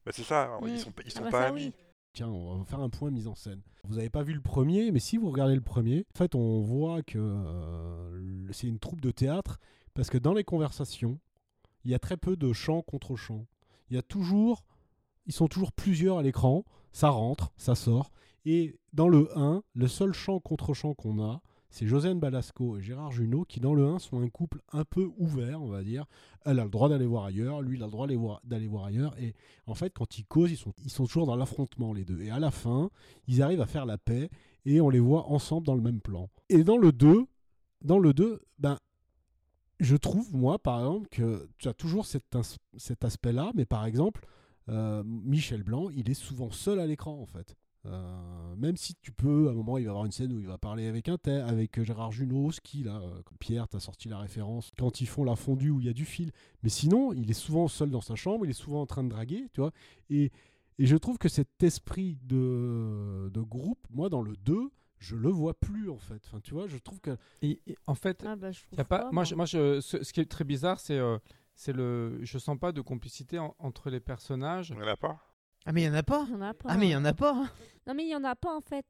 [0.06, 0.68] Bah, c'est ça, Mm.
[0.68, 1.64] ils sont, ils Ah sont bah pas ça, amis.
[1.66, 1.72] oui.
[2.12, 3.60] Tiens, on va faire un point mise en scène.
[3.82, 6.60] Vous n'avez pas vu le premier, mais si vous regardez le premier, en fait, on
[6.60, 9.58] voit que euh, c'est une troupe de théâtre
[9.94, 11.18] parce que dans les conversations,
[11.84, 13.46] il y a très peu de chant contre chant.
[13.90, 14.62] Il y a toujours,
[15.26, 16.64] ils sont toujours plusieurs à l'écran.
[16.92, 18.10] Ça rentre, ça sort.
[18.44, 22.82] Et dans le 1, le seul chant contre chant qu'on a, c'est Josiane Balasco et
[22.82, 26.04] Gérard Junot qui, dans le 1, sont un couple un peu ouvert, on va dire.
[26.44, 28.06] Elle a le droit d'aller voir ailleurs, lui, il a le droit
[28.44, 29.18] d'aller voir, ailleurs.
[29.18, 29.34] Et
[29.66, 32.20] en fait, quand ils causent, ils sont, ils sont toujours dans l'affrontement, les deux.
[32.20, 32.90] Et à la fin,
[33.26, 34.28] ils arrivent à faire la paix
[34.66, 36.28] et on les voit ensemble dans le même plan.
[36.50, 37.24] Et dans le 2,
[37.80, 38.76] dans le 2, ben,
[39.80, 42.24] je trouve, moi, par exemple, que tu as toujours cet,
[42.76, 44.26] cet aspect-là, mais par exemple,
[44.68, 47.56] euh, Michel Blanc, il est souvent seul à l'écran, en fait.
[47.84, 50.46] Euh, même si tu peux, à un moment, il va avoir une scène où il
[50.46, 53.00] va parler avec un tel, avec euh, Gérard Junot, ski, là.
[53.00, 54.70] euh, Pierre, t'as sorti la référence.
[54.78, 56.30] Quand ils font la fondue où il y a du fil.
[56.62, 59.08] Mais sinon, il est souvent seul dans sa chambre, il est souvent en train de
[59.08, 59.72] draguer, tu vois.
[60.10, 60.30] Et,
[60.78, 65.28] et je trouve que cet esprit de, de groupe, moi, dans le 2, je le
[65.30, 66.22] vois plus, en fait.
[66.26, 67.16] Enfin, tu vois, je trouve que.
[67.42, 69.24] Et- et en fait, Ah bah, je trouve y a pas, moi, moi.
[69.24, 71.18] je, moi je- ce, ce qui est très bizarre, c'est, euh,
[71.54, 74.70] c'est le, je sens pas de complicité en- entre les personnages.
[74.70, 75.18] Il y en a pas?
[75.64, 76.24] Ah mais il y en a pas.
[76.28, 76.68] Il y en a pas.
[76.70, 77.34] Ah mais il y en a pas.
[77.86, 78.84] Non, mais il y en a pas en fait.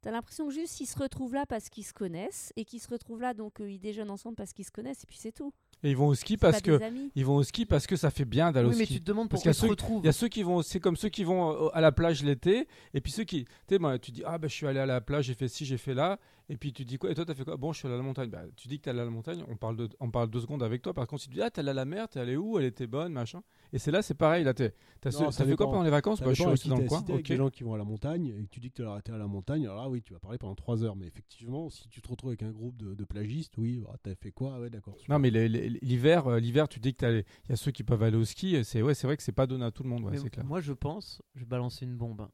[0.00, 2.88] T'as l'impression que juste ils se retrouvent là parce qu'ils se connaissent et qu'ils se
[2.88, 5.52] retrouvent là donc euh, ils déjeunent ensemble parce qu'ils se connaissent et puis c'est tout.
[5.82, 7.10] Et ils vont au ski C'est parce pas que des amis.
[7.16, 8.94] ils vont au ski parce que ça fait bien d'aller Oui au mais ski.
[8.94, 10.02] tu te demandes Parce pourquoi ils qu'il y a se retrouvent.
[10.04, 12.22] Il y a ceux qui vont, c'est comme ceux qui vont euh, à la plage
[12.22, 14.78] l'été, et puis ceux qui, tu sais, moi, tu dis ah ben je suis allé
[14.78, 17.14] à la plage, j'ai fait ci, j'ai fait là, et puis tu dis quoi, et
[17.14, 17.56] toi t'as fait quoi?
[17.56, 18.30] Bon, je suis allé à la montagne.
[18.30, 20.40] Bah, tu dis que t'es allé à la montagne, on parle de, on parle deux
[20.40, 20.94] secondes avec toi.
[20.94, 22.58] Par contre, si tu dis ah t'es allé à la mer, t'es allé où?
[22.58, 23.42] Elle était bonne, machin.
[23.72, 26.20] Et c'est là, c'est pareil, là t'es, t'as, fait quoi pendant les vacances?
[26.20, 26.98] Bah, je suis resté dans le t'es- coin.
[26.98, 27.28] si t'es avec Ok.
[27.28, 29.12] des gens qui vont à la montagne et que tu dis que tu as arrêté
[29.12, 30.96] à la montagne, alors là, oui, tu vas parler pendant 3 heures.
[30.96, 34.14] Mais effectivement, si tu te retrouves avec un groupe de, de plagistes, oui, bah, t'as
[34.14, 34.58] fait quoi?
[34.58, 34.96] Ouais, d'accord.
[35.08, 37.56] Non mais les- les- l'hiver, euh, l'hiver, tu dis que t'as les- il y a
[37.56, 38.64] ceux qui peuvent aller au ski.
[38.64, 40.44] C'est ouais, c'est vrai que c'est pas donné à tout le monde, ouais, clair.
[40.46, 42.22] Moi je pense, je vais balancer une bombe.
[42.22, 42.30] hein.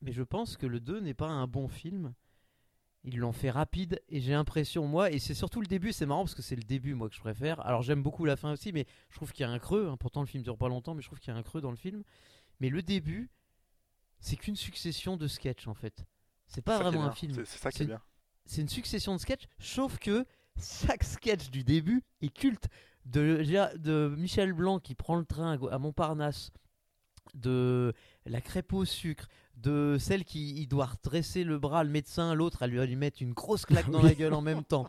[0.00, 2.14] Mais je pense que le 2 n'est pas un bon film.
[3.04, 6.24] Ils l'ont fait rapide et j'ai l'impression, moi, et c'est surtout le début, c'est marrant
[6.24, 7.64] parce que c'est le début, moi, que je préfère.
[7.64, 9.88] Alors j'aime beaucoup la fin aussi, mais je trouve qu'il y a un creux.
[9.88, 9.96] hein.
[9.96, 11.70] Pourtant, le film dure pas longtemps, mais je trouve qu'il y a un creux dans
[11.70, 12.02] le film.
[12.60, 13.30] Mais le début,
[14.20, 16.04] c'est qu'une succession de sketchs en fait.
[16.48, 17.34] C'est pas vraiment un film.
[17.44, 18.02] C'est ça qui est bien.
[18.46, 20.26] C'est une succession de sketchs, sauf que
[20.60, 22.66] chaque sketch du début est culte.
[23.04, 23.42] De,
[23.78, 26.50] de Michel Blanc qui prend le train à Montparnasse,
[27.34, 27.94] de
[28.26, 29.28] la crêpe au sucre,
[29.62, 32.96] de celle qui il doit redresser le bras, le médecin, l'autre, à lui, à lui
[32.96, 34.86] mettre une grosse claque dans la gueule en même temps,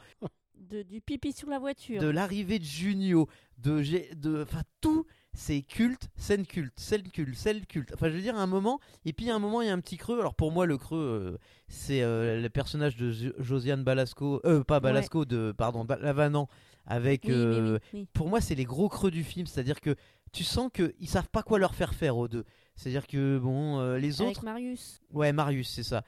[0.69, 2.01] De, du pipi sur la voiture.
[2.01, 3.27] de l'arrivée de Junio,
[3.57, 3.81] de,
[4.15, 7.91] de, enfin tout, c'est culte, scène culte, scène culte, scène culte.
[7.93, 9.73] Enfin, je veux dire, à un moment, et puis à un moment, il y a
[9.73, 10.19] un petit creux.
[10.19, 10.97] Alors pour moi, le creux,
[11.33, 16.47] euh, c'est euh, le personnage de Jo- Josiane Balasco, euh, pas Balasco, de, pardon, Lavanant,
[16.85, 17.23] avec.
[17.25, 18.07] Oui, oui, euh, oui, oui.
[18.13, 19.95] Pour moi, c'est les gros creux du film, c'est-à-dire que
[20.31, 22.43] tu sens qu'ils savent pas quoi leur faire faire aux deux.
[22.79, 24.45] C'est-à-dire que, bon, euh, les Avec autres.
[24.45, 25.01] Marius.
[25.11, 26.03] Ouais, Marius, c'est ça.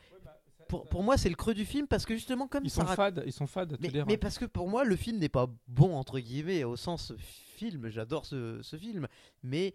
[0.70, 2.88] Pour, pour moi, c'est le creux du film parce que justement, comme Ils ça sont
[2.88, 3.78] rac- fades, ils sont fades.
[3.82, 7.12] mais, mais parce que pour moi, le film n'est pas bon, entre guillemets, au sens
[7.18, 7.90] film.
[7.90, 9.08] J'adore ce, ce film.
[9.44, 9.74] Mais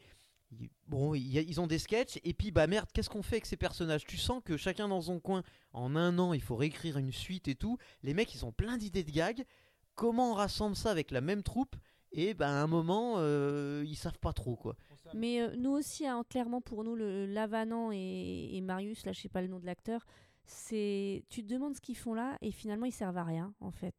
[0.89, 2.19] bon, y a- ils ont des sketchs.
[2.25, 4.07] Et puis, bah merde, qu'est-ce qu'on fait avec ces personnages?
[4.07, 5.43] Tu sens que chacun dans son coin,
[5.75, 7.77] en un an, il faut réécrire une suite et tout.
[8.03, 9.45] Les mecs, ils ont plein d'idées de gags.
[9.97, 11.77] Comment on rassemble ça avec la même troupe?
[12.13, 14.77] Et ben, à un moment, euh, ils savent pas trop quoi.
[15.15, 19.21] Mais euh, nous aussi, hein, clairement pour nous, le Lavanant et, et Marius, là je
[19.21, 20.05] sais pas le nom de l'acteur,
[20.45, 23.71] c'est tu te demandes ce qu'ils font là et finalement ils servent à rien en
[23.71, 23.95] fait.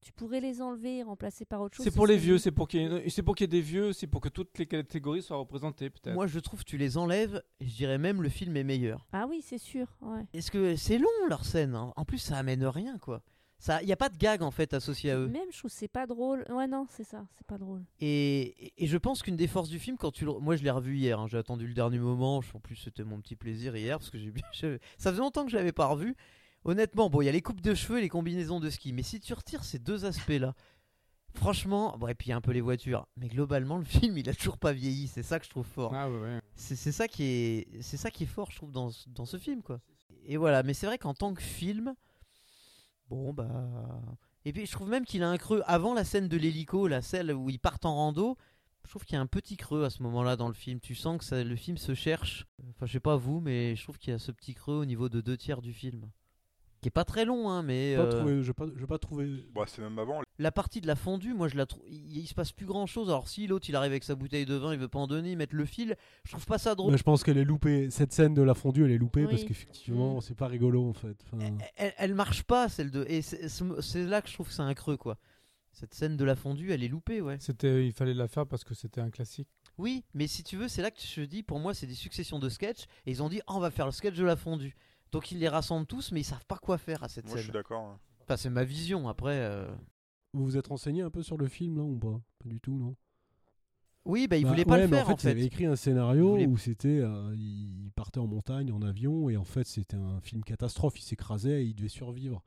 [0.00, 1.84] Tu pourrais les enlever et remplacer par autre chose.
[1.84, 4.20] C'est ce pour les vieux, c'est pour qu'il y, ait- y des vieux, c'est pour
[4.20, 6.12] que toutes les catégories soient représentées peut-être.
[6.12, 9.06] Moi, je trouve que tu les enlèves, et je dirais même le film est meilleur.
[9.14, 9.86] Ah oui, c'est sûr.
[10.02, 10.26] Ouais.
[10.34, 11.94] Est-ce que c'est long leur scène hein?
[11.96, 13.22] En plus, ça amène rien quoi.
[13.64, 15.26] Ça, il y a pas de gag en fait associé à eux.
[15.26, 16.44] Même je trouve que c'est pas drôle.
[16.50, 17.82] Ouais non, c'est ça, c'est pas drôle.
[17.98, 20.32] Et, et je pense qu'une des forces du film, quand tu le...
[20.34, 22.42] moi je l'ai revu hier, hein, j'ai attendu le dernier moment.
[22.52, 24.44] En plus, c'était mon petit plaisir hier parce que j'ai bien.
[24.98, 26.14] Ça faisait longtemps que je l'avais pas revu.
[26.66, 29.02] Honnêtement, bon, il y a les coupes de cheveux et les combinaisons de ski, mais
[29.02, 30.54] si tu retires ces deux aspects-là,
[31.34, 34.18] franchement, bon, et puis il y a un peu les voitures, mais globalement, le film
[34.18, 35.06] il a toujours pas vieilli.
[35.08, 35.92] C'est ça que je trouve fort.
[35.94, 36.40] Ah ouais, ouais.
[36.54, 39.24] C'est c'est ça qui est, c'est ça qui est fort, je trouve, dans, ce- dans
[39.24, 39.80] ce film, quoi.
[40.26, 41.94] Et voilà, mais c'est vrai qu'en tant que film,
[43.08, 44.00] bon bah,
[44.44, 47.00] et puis je trouve même qu'il a un creux avant la scène de l'hélico, la
[47.02, 48.36] celle où ils partent en rando.
[48.84, 50.78] Je trouve qu'il y a un petit creux à ce moment-là dans le film.
[50.78, 52.46] Tu sens que ça, le film se cherche.
[52.68, 54.84] Enfin, je sais pas vous, mais je trouve qu'il y a ce petit creux au
[54.84, 56.10] niveau de deux tiers du film,
[56.84, 59.44] qui est pas très long, hein, mais Pas euh, trouvé- Je n'ai pas, trouvé.
[59.54, 60.20] Bah, c'est même avant.
[60.38, 62.84] la partie de la fondue, moi je la trouve, il, il se passe plus grand
[62.86, 63.08] chose.
[63.08, 65.30] Alors si l'autre il arrive avec sa bouteille de vin, il veut pas en donner,
[65.32, 65.96] il met le fil.
[66.24, 66.92] Je trouve pas ça drôle.
[66.92, 67.88] Mais je pense qu'elle est loupée.
[67.90, 70.20] Cette scène de la fondue, elle est loupée parce qu'effectivement, Mm.
[70.20, 71.16] c'est pas rigolo en fait.
[71.32, 71.38] Enfin,
[71.76, 74.74] elle, elle marche pas celle de et c'est là que je trouve que c'est un
[74.74, 75.16] creux quoi
[75.72, 78.62] cette scène de la fondue elle est loupée ouais C'était, il fallait la faire parce
[78.62, 79.48] que c'était un classique.
[79.76, 81.94] oui mais si tu veux c'est là que je te dis pour moi c'est des
[81.94, 84.36] successions de sketchs et ils ont dit Ah, on va faire le sketch de la
[84.36, 84.76] fondue
[85.14, 87.42] donc ils les rassemblent tous mais ils savent pas quoi faire à cette Moi, je
[87.42, 87.82] suis scène d'accord.
[87.84, 87.98] hein.
[88.22, 89.66] enfin c'est ma vision après euh,
[90.34, 92.20] Vous vous êtes renseigné un peu sur le film là ou pas?
[92.42, 92.94] Pas du tout, non?
[94.04, 95.44] Oui bah ils Bah, voulaient pas ouais, le mais faire en en fait, ils avaient
[95.46, 99.44] écrit un scénario voulaient- où c'était, euh, il partait en montagne en avion et en
[99.44, 100.98] fait c'était un film catastrophe.
[100.98, 102.42] Il s'écrasait et il devait survivre.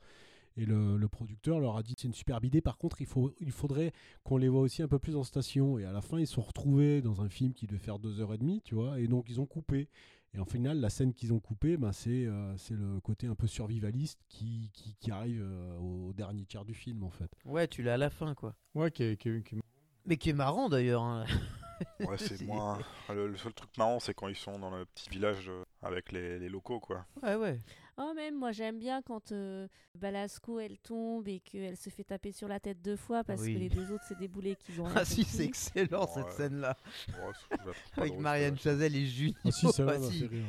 [0.59, 2.61] Et le, le producteur leur a dit c'est une superbe idée.
[2.61, 3.91] Par contre, il, faut, il faudrait
[4.23, 5.77] qu'on les voit aussi un peu plus en station.
[5.77, 8.19] Et à la fin, ils se sont retrouvés dans un film qui devait faire deux
[8.21, 8.99] heures et demie, tu vois.
[8.99, 9.87] Et donc ils ont coupé.
[10.33, 13.35] Et en final, la scène qu'ils ont coupée, ben, c'est euh, c'est le côté un
[13.35, 17.31] peu survivaliste qui, qui, qui arrive euh, au dernier tiers du film en fait.
[17.45, 19.61] ouais tu l'as à la fin quoi Ouais, qui est- qui est- qui est-
[20.05, 21.25] mais qui est marrant d'ailleurs hein.
[21.99, 22.79] Ouais, c'est moins.
[23.09, 26.11] Le, le seul truc marrant, c'est quand ils sont dans le petit village euh, avec
[26.11, 27.05] les, les locaux, quoi.
[27.23, 27.61] ouais ouais
[27.99, 32.31] Oh même moi j'aime bien quand euh, Balasco elle tombe et qu'elle se fait taper
[32.31, 33.53] sur la tête deux fois parce Oui.
[33.55, 34.85] que les deux autres c'est des boulets qui vont.
[34.95, 36.31] ah si c'est excellent cette Ouais.
[36.31, 38.57] scène là Ouais, c'est- je la trouve pas avec Marianne.
[38.57, 40.19] Chazelle et Junio Ah, si, ça Ah, m'a si.
[40.19, 40.45] fait rire.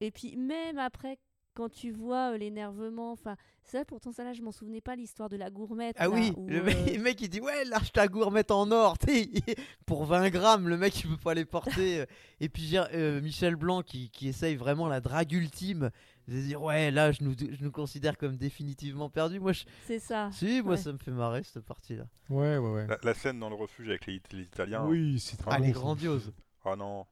[0.00, 1.18] Et puis même après
[1.58, 5.28] quand tu vois euh, l'énervement, enfin ça pourtant ça là je m'en souvenais pas l'histoire
[5.28, 5.96] de la gourmette.
[5.98, 8.52] Ah là, oui, où, le, euh, mec, le mec, il dit ouais lâche ta gourmette
[8.52, 8.96] en or,
[9.86, 12.04] pour 20 grammes le mec il peut pas les porter.
[12.38, 15.90] Et puis j'ai euh, Michel Blanc qui, qui essaye vraiment la drague ultime,
[16.28, 19.40] de dire ouais là je nous, je nous considère comme définitivement perdus.
[19.40, 20.30] Moi je, c'est ça.
[20.32, 20.76] si moi Ouais.
[20.76, 22.04] ça me fait marrer cette partie là.
[22.30, 22.86] Ouais, ouais, ouais.
[22.86, 24.86] La, la scène dans le refuge avec les, les Italiens.
[24.86, 26.32] Oui, c'est très Ah, Elle est grandiose.
[26.64, 27.04] Ah non,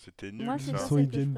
[0.00, 0.72] c'était nul Moi ça.
[0.72, 0.76] je.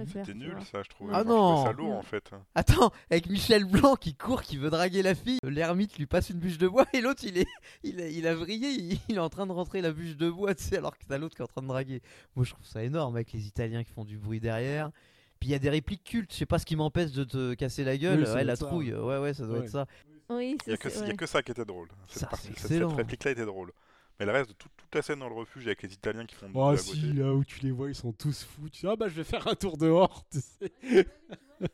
[0.06, 1.12] C'était nul ça, trouvais.
[1.14, 1.64] Ah Enfin, je trouvais non.
[1.64, 1.98] ça lourd Non.
[1.98, 2.30] en fait.
[2.54, 6.38] Attends, avec Michel Blanc qui court, qui veut draguer la fille, l'ermite lui passe une
[6.38, 7.46] bûche de bois et l'autre il est,
[7.84, 10.30] il a, il a vrillé, il, il est en train de rentrer la bûche de
[10.30, 12.02] bois, tu sais, alors que t'as l'autre qui est en train de draguer.
[12.34, 14.90] Moi je trouve ça énorme avec les Italiens qui font du bruit derrière.
[15.38, 17.52] Puis il y a des répliques cultes, je sais pas ce qui m'empêche de te
[17.54, 19.64] casser la gueule, Oui, ouais, la ça, trouille, ouais ouais ça doit Ouais.
[19.66, 19.86] être ça.
[20.28, 21.88] Oui, Il y a ça, que, a ça qui était drôle.
[22.08, 23.70] Cette, Ça, partie- cette réplique-là était drôle.
[24.18, 26.34] Mais le reste de tout- toute la scène dans le refuge avec les Italiens qui
[26.34, 27.12] font de Oh la si, beauté.
[27.22, 28.68] là où tu les vois, ils sont tous fous.
[28.70, 30.72] Tu dis, ah bah je vais faire un tour dehors, tu sais.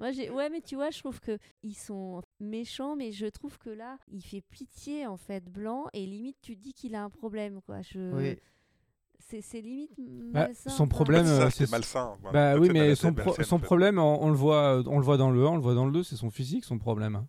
[0.00, 0.28] Moi, j'ai...
[0.30, 3.96] Ouais, mais tu vois, je trouve que ils sont méchants, mais je trouve que là,
[4.08, 7.60] il fait pitié en fait, blanc, et limite, tu te dis qu'il a un problème,
[7.62, 7.80] quoi.
[7.82, 8.12] Je...
[8.12, 8.38] Oui.
[9.20, 9.92] C'est, c'est limite
[10.32, 10.70] Bah, malsain.
[10.70, 12.16] son enfin, problème, ça, euh, c'était c'est- malsain.
[12.20, 12.54] Voilà.
[12.56, 13.64] Bah oui, mais son, cette pro- belle scène, son en fait.
[13.64, 15.86] problème, on, on le voit, on le voit dans le 1, on le voit dans
[15.86, 17.24] le 2, c'est son physique, son problème.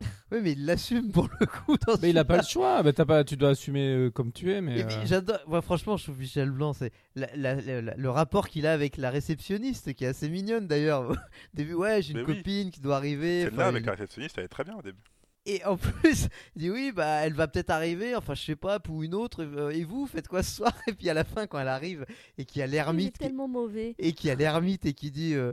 [0.32, 1.76] Oui mais il l'assume pour le coup.
[1.86, 2.82] Dans Mais il a pas le choix.
[2.82, 4.82] Bah, t'as pas, tu dois assumer euh, comme tu es, mais.
[4.82, 8.48] Euh, J'adore, moi, franchement, je trouve Michel Blanc, c'est la- la- la- la- le rapport
[8.48, 11.10] qu'il a avec la réceptionniste, qui est assez mignonne d'ailleurs.
[11.10, 11.16] Au
[11.54, 12.36] début, ouais, j'ai une Mais oui.
[12.38, 13.42] copine qui doit arriver.
[13.44, 14.98] Celle-là enfin, avec il- la réceptionniste, elle est très bien au début.
[15.46, 18.80] Et en plus, il dit oui, bah elle va peut-être arriver, enfin je sais pas,
[18.80, 19.44] pour une autre.
[19.44, 20.72] euh, et vous, faites quoi ce soir?
[20.88, 22.06] Et puis à la fin, quand elle arrive
[22.38, 23.24] et qu'il y a l'ermite qui...
[23.26, 23.94] tellement mauvais.
[23.98, 25.52] et qu'il y a l'ermite et qui dit euh,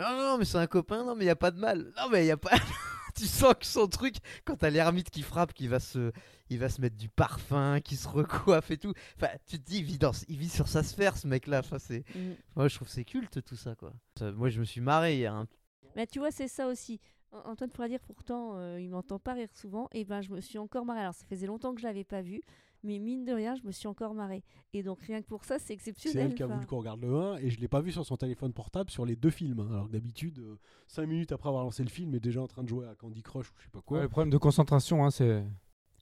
[0.00, 1.92] non, non, mais c'est un copain, non, mais il a pas de mal.
[1.96, 2.50] Non, mais il y a pas.
[3.16, 6.12] tu sens que son truc, quand t'as l'ermite qui frappe, qui va se,
[6.48, 8.94] il va se mettre du parfum, qui se recoiffe et tout.
[9.16, 10.12] Enfin, tu te dis, il vit, dans...
[10.28, 11.58] il vit sur sa sphère, ce mec-là.
[11.60, 12.32] Enfin, c'est, Mm.
[12.56, 13.92] moi je trouve que c'est culte tout ça, quoi.
[14.18, 15.34] Ça, moi, je me suis marré hier.
[15.34, 15.46] hein.
[15.94, 17.00] Mais tu vois, c'est ça aussi.
[17.32, 19.88] An- Antoine pourra dire pourtant, euh, il m'entend pas rire souvent.
[19.92, 21.00] Et ben, je me suis encore marrée.
[21.00, 22.40] Alors, ça faisait longtemps que je l'avais pas vu,
[22.82, 24.42] mais mine de rien, je me suis encore marrée.
[24.72, 26.26] Et donc, rien que pour ça, c'est C'est exceptionnel.
[26.28, 28.16] elle qui a voulu qu'on regarde le 1 et je l'ai pas vu sur son
[28.16, 29.60] téléphone portable sur les deux films.
[29.60, 29.68] hein.
[29.72, 30.42] Alors que d'habitude,
[30.88, 32.94] 5 minutes après avoir lancé le film, elle est déjà en train de jouer à
[32.94, 33.98] Candy Crush ou je sais pas quoi.
[33.98, 35.44] ouais, le problème de concentration, hein, c'est.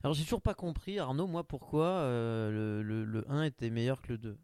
[0.03, 4.01] Alors j'ai toujours pas compris, Arnaud, moi pourquoi euh, le, le, le 1 était meilleur
[4.01, 4.39] que le 2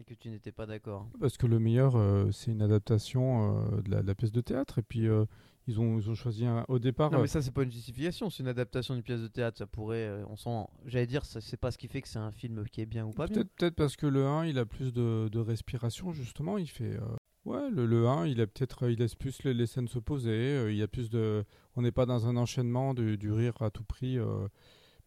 [0.00, 1.08] et que tu n'étais pas d'accord.
[1.20, 4.40] Parce que le meilleur, euh, c'est une adaptation euh, de, la, de la pièce de
[4.42, 4.78] théâtre.
[4.78, 5.24] Et puis, euh,
[5.66, 7.10] ils, ont, ils ont choisi un, au départ.
[7.10, 9.58] Non euh, mais ça c'est pas une justification, c'est une adaptation d'une pièce de théâtre,
[9.58, 12.18] ça pourrait, euh, on sent, j'allais dire, ça, c'est pas ce qui fait que c'est
[12.18, 13.42] un film qui est bien ou pas bien.
[13.56, 16.58] Peut-être parce que le 1, il a plus de, de respiration, justement.
[16.58, 16.94] Il fait.
[16.96, 18.90] euh, Ouais, le, le 1, il a peut-être.
[18.90, 20.30] Il laisse plus les, les scènes se poser.
[20.32, 21.44] euh, il y a plus de.
[21.76, 24.18] On n'est pas dans un enchaînement du, du rire à tout prix.
[24.18, 24.48] euh,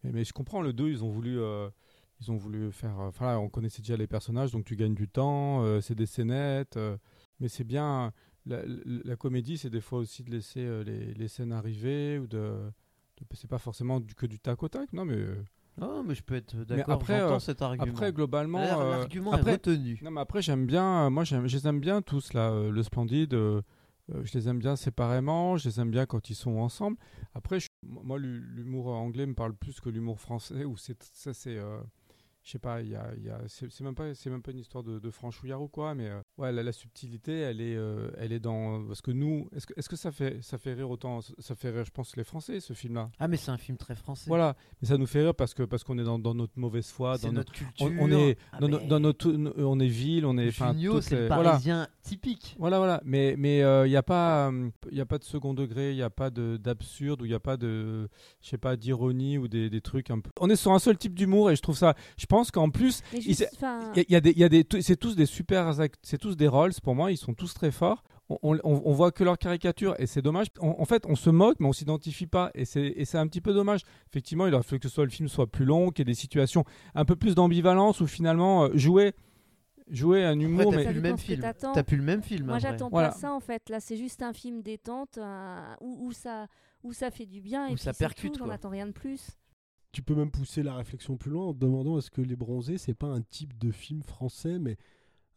[0.02, 1.38] mais, mais je comprends, le 2, ils ont voulu.
[1.38, 1.68] euh,
[2.22, 2.98] ils ont voulu faire.
[2.98, 5.62] euh, Enfin, là, on connaissait déjà les personnages, donc tu gagnes du temps.
[5.64, 6.78] euh, c'est des scénettes.
[6.78, 6.96] euh,
[7.40, 8.12] mais c'est bien.
[8.46, 8.74] La, la-
[9.04, 12.18] la comédie, c'est des fois aussi de laisser euh, les, les scènes arriver.
[12.18, 12.38] ou de,
[13.18, 15.14] de- C'est pas forcément du- que du tac au tac, non, mais.
[15.16, 15.42] euh,
[15.80, 17.92] Ah mais je peux être d'accord, après, euh, cet argument.
[17.92, 18.58] après, globalement.
[18.60, 19.98] Euh, L'argument est retenu.
[20.02, 21.10] non, mais après, j'aime bien.
[21.10, 22.68] Moi, je les aime bien tous, là.
[22.70, 25.56] le Splendide, je les aime bien séparément.
[25.56, 26.96] Je les aime bien quand ils sont ensemble.
[27.34, 31.32] Après, je- moi, l'hu- l'humour anglais me parle plus que l'humour français, où c'est, ça,
[31.34, 31.58] c'est.
[32.42, 34.50] Je sais pas, il y a, il y a- c'est, même pas, c'est même pas
[34.50, 37.76] une histoire de, de franchouillard ou quoi, mais euh, ouais, la, la subtilité, elle est,
[37.76, 38.82] euh, elle est dans.
[38.86, 41.70] Parce que nous, est-ce que, est-ce que ça fait, ça fait rire autant Ça fait
[41.70, 43.10] rire, je pense, les Français, ce film-là?
[43.18, 44.24] Ah mais c'est un film très français.
[44.28, 46.88] Voilà, mais ça nous fait rire parce que parce qu'on est dans, dans notre mauvaise
[46.90, 47.86] foi, dans notre notre culture.
[48.00, 50.94] on, on est Ah, dans, no- mais dans notre on est ville, on est Junio,
[50.94, 51.58] le les- voilà.
[52.10, 52.56] Typique.
[52.58, 53.00] Voilà, voilà.
[53.04, 54.50] Mais mais il n'y a pas
[54.90, 57.28] il y a pas de second degré, il n'y a pas de d'absurde ou il
[57.28, 58.08] n'y a pas de
[58.42, 60.30] je sais pas d'ironie ou des, des trucs un peu.
[60.40, 61.94] On est sur un seul type d'humour et je trouve ça.
[62.18, 64.96] Je pense qu'en plus il y a- y, a des il y a des c'est
[64.96, 67.10] tous des super c'est tous des rôles pour moi.
[67.10, 68.02] Ils sont tous très forts.
[68.42, 70.46] On, on, voit que leur caricature et c'est dommage.
[70.60, 73.26] On- en fait, on se moque, mais on s'identifie pas et c'est et c'est un
[73.26, 73.80] petit peu dommage.
[74.08, 76.12] Effectivement, il aurait fallu que ce soit le film soit plus long, qu'il y ait
[76.12, 79.14] des situations un peu plus d'ambivalence ou finalement euh, jouer
[79.90, 81.40] jouer un Après, humour t'as mais plus le même film.
[81.40, 82.46] T'as plus le même film.
[82.46, 82.70] Moi, après.
[82.70, 83.08] j'attends Voilà.
[83.10, 83.68] pas ça en fait.
[83.68, 86.46] Là, c'est juste un film détente un- où, où ça,
[86.82, 89.28] où ça fait du bien Où et ça puis percute, J'en attends rien de plus.
[89.92, 92.78] Tu peux même pousser la réflexion plus loin en te demandant est-ce que Les Bronzés,
[92.78, 94.76] c'est pas un type de film français, mais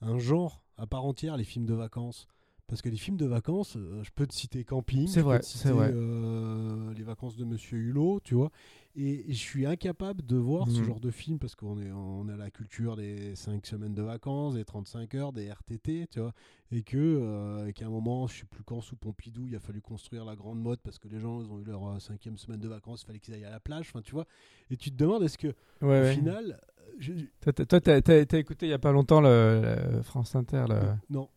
[0.01, 2.27] un genre à part entière, les films de vacances?
[2.67, 5.25] Parce que les films de vacances, euh, je peux te citer Camping, C'est je peux
[5.25, 5.91] vrai, te citer, vrai.
[5.93, 8.51] euh, Les vacances de Monsieur Hulot, tu vois.
[8.95, 10.85] Et je suis incapable de voir ce Mhm.
[10.85, 14.53] genre de film parce qu'on est, on a la culture des 5 semaines de vacances,
[14.53, 16.31] des 35 heures, des RTT, tu vois.
[16.71, 19.59] Et que, euh, et qu'à un moment, je sais plus quand, sous Pompidou, il a
[19.59, 22.37] fallu construire la grande mode parce que les gens, ils ont eu leur euh, cinquième
[22.37, 24.27] semaine de vacances, il fallait qu'ils aillent à la plage, enfin, tu vois.
[24.69, 26.13] Et tu te demandes, est-ce que, Ouais, au ouais.
[26.13, 30.65] final, euh, je- Toi, t'as- écouté il y a pas longtemps le, le France Inter.
[30.69, 30.79] Le...
[31.09, 31.29] non.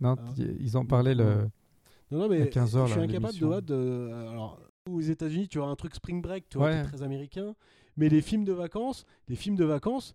[0.00, 0.32] Non, Ah.
[0.60, 1.48] ils en parlaient le.
[2.12, 4.10] Non, non, mais À 15 heures, je suis là, incapable de, de.
[4.30, 6.82] Alors, aux États-Unis, tu as un truc Spring Break, tu vois, Ouais.
[6.84, 7.54] très américain.
[7.96, 10.14] Mais les films de vacances, les films de vacances,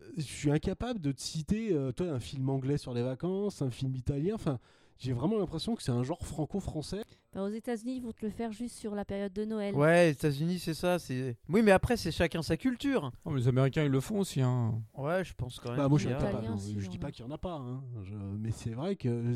[0.00, 3.62] euh, je suis incapable de te citer, euh, toi, un film anglais sur les vacances,
[3.62, 4.34] un film italien.
[4.34, 4.58] Enfin,
[4.98, 7.02] j'ai vraiment l'impression que c'est un genre franco-français.
[7.32, 9.74] Bah, aux États-Unis, ils vont te le faire juste sur la période de Noël.
[9.74, 10.98] Ouais, les États-Unis, c'est ça.
[10.98, 11.36] C'est.
[11.48, 13.10] Oui, mais après, c'est chacun sa culture.
[13.24, 14.40] Oh, mais les Américains, ils le font aussi.
[14.42, 14.82] Hein.
[14.94, 15.78] Ouais, je pense quand même.
[15.78, 16.46] Bah, moi, je suis incapable.
[16.78, 17.54] Je dis pas qu'il y en a pas.
[17.54, 17.82] hein.
[18.02, 19.32] Je- Mais c'est vrai que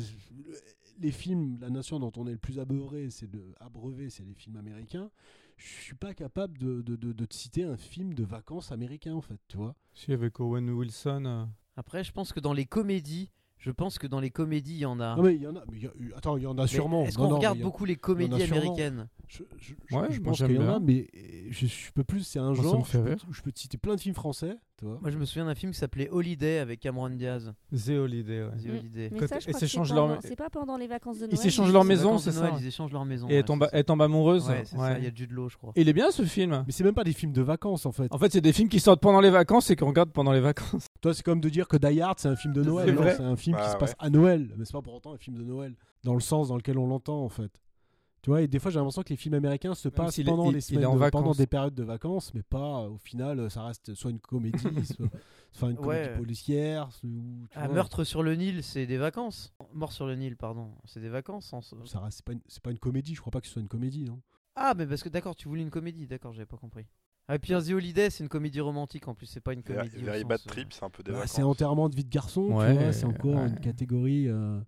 [0.99, 4.33] les films, la nation dont on est le plus abreuvé, c'est de abreuvé, c'est les
[4.33, 5.09] films américains.
[5.57, 9.13] Je suis pas capable de, de, de- de te citer un film de vacances américain,
[9.15, 9.75] en fait, tu vois.
[9.93, 11.23] Si, avec Owen Wilson.
[11.25, 14.79] euh, Après, je pense que dans les comédies, je pense que dans les comédies, il
[14.79, 15.15] y en a.
[15.15, 15.63] Non mais il y en a.
[15.69, 17.03] mais il y a- attends, il y en a Mais sûrement.
[17.05, 19.07] Est-ce qu'on regarde beaucoup les comédies américaines?
[19.27, 22.05] Je, je- je- Ouais, je pense qu'il y en a, mais euh, je, je peux
[22.05, 22.21] plus.
[22.23, 22.87] C'est un Moi, ça me genre.
[22.87, 23.25] fait je, peux, rire.
[23.29, 24.99] je peux te citer plein de films français, tu vois.
[25.01, 27.51] Moi, je me souviens d'un film qui s'appelait Holiday avec Cameron Diaz.
[27.75, 28.49] The Holiday, ouais.
[28.51, 28.69] The.
[28.69, 29.09] Holiday.
[29.11, 30.87] Mais Quand- ça, je et crois que s'échangent c'est leur- pendant- c'est pas pendant les
[30.87, 31.33] vacances de Noël.
[31.33, 33.27] Ils s'échangent leur maison, de c'est ça Ils échangent leur maison.
[33.27, 34.03] Et elle tombe, ça.
[34.05, 34.47] amoureuse.
[34.47, 34.97] Ouais, c'est ça.
[34.97, 35.73] Il y a Jude Law, je crois.
[35.75, 36.63] Il est bien ce film.
[36.65, 38.07] Mais c'est même pas des films de vacances en fait.
[38.13, 40.39] En fait, c'est des films qui sortent pendant les vacances et qu'on regarde pendant les
[40.39, 40.85] vacances.
[41.01, 42.95] Toi, c'est comme de dire que Die Hard c'est un film de C'est Noël.
[43.47, 43.79] Film qui Bah se ouais.
[43.79, 45.75] passe à Noël, mais c'est pas pour autant un film de Noël.
[46.03, 47.61] Dans le sens dans lequel on l'entend en fait.
[48.23, 50.51] Tu vois, et des fois j'ai l'impression que les films américains se passent est- pendant
[50.51, 53.63] les semaines, de- pendant des périodes de vacances, mais pas euh, au final euh, ça
[53.63, 54.57] reste soit une comédie,
[54.99, 55.09] soit,
[55.51, 56.17] soit une comédie Ouais.
[56.17, 59.53] policière, soit- ou, tu Ah, vois, Meurtre sur le Nil, c'est des vacances.
[59.73, 60.71] Mort sur le Nil, pardon.
[60.85, 61.53] C'est des vacances.
[61.53, 63.61] en- Ça reste, c'est pas, une- pas une comédie, je crois pas que ce soit
[63.61, 64.19] une comédie, non?
[64.55, 66.05] Ah, mais parce que d'accord, tu voulais une comédie.
[66.07, 66.85] D'accord, j'avais pas compris.
[67.29, 69.25] Ah, et puis un The Holiday, c'est une comédie romantique en plus.
[69.25, 69.97] C'est pas une comédie.
[70.01, 71.33] Very sens, Bad euh, Trip, c'est un peu des Bah, vacances.
[71.33, 73.47] C'est enterrement de vie de garçon, Ouais, tu vois, c'est encore ouais.
[73.49, 74.27] une catégorie.
[74.29, 74.59] euh,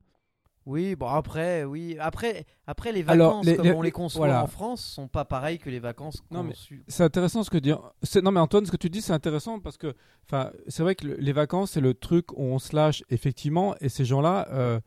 [0.65, 4.27] Oui, bon après, oui, après, après les Alors, vacances les- comme les- on les conçoit
[4.27, 4.43] voilà.
[4.43, 6.83] en France sont pas pareilles que les vacances Non, mais- conçues.
[6.87, 7.79] C'est intéressant ce que dire.
[8.21, 9.95] Non mais Antoine, ce que tu dis, c'est intéressant parce que,
[10.25, 13.73] enfin, c'est vrai que le- les vacances, c'est le truc où on se lâche effectivement,
[13.79, 14.79] et ces gens-là, euh,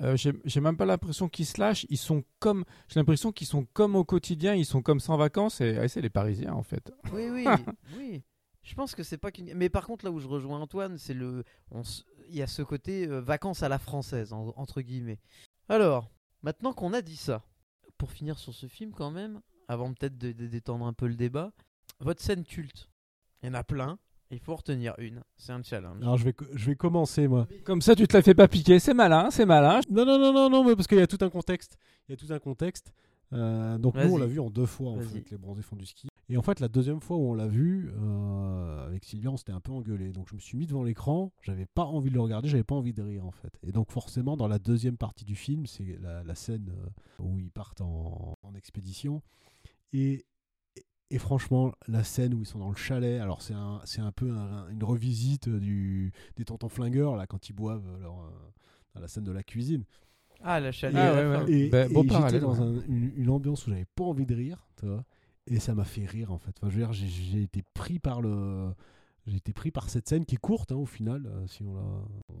[0.00, 1.86] euh, j'ai même pas l'impression qu'ils se lâchent.
[1.88, 5.60] Ils sont comme, j'ai l'impression qu'ils sont comme au quotidien, ils sont comme en vacances.
[5.60, 6.92] Et ah, c'est les Parisiens en fait.
[7.12, 7.44] Oui, oui,
[7.96, 8.22] oui.
[8.62, 9.54] Je pense que c'est pas qu'une.
[9.54, 11.44] Mais par contre, là où je rejoins Antoine, c'est le.
[11.70, 15.20] on s- Il y a ce côté euh, vacances à la française, en- entre guillemets.
[15.68, 16.10] Alors,
[16.42, 17.44] maintenant qu'on a dit ça,
[17.96, 21.14] pour finir sur ce film quand même, avant peut-être de, de détendre un peu le
[21.14, 21.52] débat,
[22.00, 22.90] votre scène culte.
[23.42, 23.98] Il y en a plein.
[24.30, 25.22] Il faut en retenir une.
[25.36, 26.02] C'est un challenge.
[26.02, 27.46] Alors je vais, je vais commencer moi.
[27.64, 28.78] Comme ça, tu te la fais pas piquer.
[28.78, 29.80] C'est malin, c'est malin.
[29.90, 31.78] Non, non, non, non, non, mais parce qu'il y a tout un contexte.
[32.08, 32.92] Il y a tout un contexte.
[33.32, 35.86] Euh, donc nous, on l'a vu en deux fois, en fait, les bronzés font du
[35.86, 36.08] ski.
[36.28, 39.52] Et en fait, la deuxième fois où on l'a vu, euh, avec Sylvia, on s'était
[39.52, 40.10] un peu engueulé.
[40.10, 42.74] Donc je me suis mis devant l'écran, j'avais pas envie de le regarder, j'avais pas
[42.74, 43.52] envie de rire, en fait.
[43.62, 47.38] Et donc forcément, dans la deuxième partie du film, c'est la, la scène euh, où
[47.38, 49.22] ils partent en, en expédition.
[49.92, 50.24] Et,
[51.10, 54.12] et franchement, la scène où ils sont dans le chalet, alors c'est un, c'est un
[54.12, 58.30] peu un- une revisite du, des tontons flingueurs, là, quand ils boivent leur, euh,
[58.94, 59.84] dans la scène de la cuisine.
[60.42, 60.96] Ah, la chalet.
[60.96, 61.52] Ah, à la ouais.
[61.52, 64.34] Et, Ben, beau et j'étais dans un- une, une ambiance où j'avais pas envie de
[64.34, 65.04] rire, tu vois,
[65.46, 66.50] et ça m'a fait rire en fait.
[66.58, 68.72] Enfin, je veux dire, j'ai- j'ai été pris par le,
[69.26, 71.74] j'ai été pris par cette scène qui est courte hein, au final, euh, si on
[71.74, 71.82] la,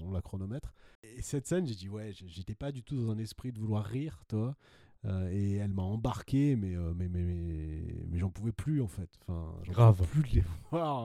[0.04, 0.72] on la chronomètre.
[1.02, 3.84] Et cette scène, j'ai dit ouais, j'étais pas du tout dans un esprit de vouloir
[3.84, 4.56] rire, tu vois.
[5.04, 8.88] Euh, et elle m'a embarqué, mais, euh, mais, mais, mais, mais j'en pouvais plus en
[8.88, 9.08] fait.
[9.26, 9.96] Enfin, j'en Grave.
[9.98, 11.04] pouvais plus de les voir.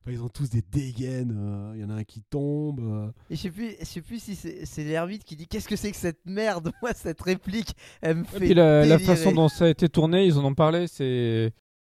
[0.00, 1.34] Enfin, ils ont tous des dégaines.
[1.36, 2.80] euh, Il y en a un qui tombe.
[2.80, 3.10] euh.
[3.30, 5.76] Et je sais plus, je sais plus si c'est c'est l'ermite qui dit qu'est-ce que
[5.76, 6.72] c'est que cette merde?
[6.82, 8.38] Moi, cette réplique, elle me Et fait.
[8.40, 11.52] puis la, façon dont ça a été tourné, ils en ont parlé, c'est.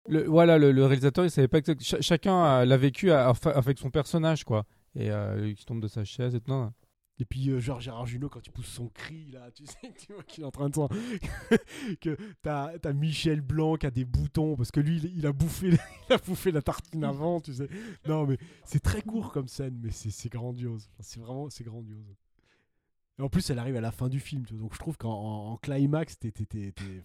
[0.08, 3.30] Le, voilà, le, le réalisateur, il savait pas exact- cha- chacun a- l'a vécu à-
[3.30, 4.64] à- avec son personnage, quoi.
[4.94, 6.48] Et euh, il tombe de sa chaise et tout.
[6.50, 6.72] Non, non.
[7.18, 10.12] Et puis euh, genre Gérard Junot quand il pousse son cri là, tu sais, tu
[10.12, 10.88] vois qu'il est en train de s'en-
[12.00, 15.32] que t'as as Michel Blanc qui a des boutons parce que lui il, il a
[15.32, 15.70] bouffé
[16.08, 17.68] il a bouffé la tartine avant, tu sais.
[18.06, 20.88] Non mais c'est très court comme scène mais c'est c'est grandiose.
[20.92, 22.14] Enfin, c'est vraiment c'est grandiose.
[23.18, 24.98] Et en plus elle arrive à la fin du film, tu vois, donc je trouve
[24.98, 26.32] qu'en en, en climax t'es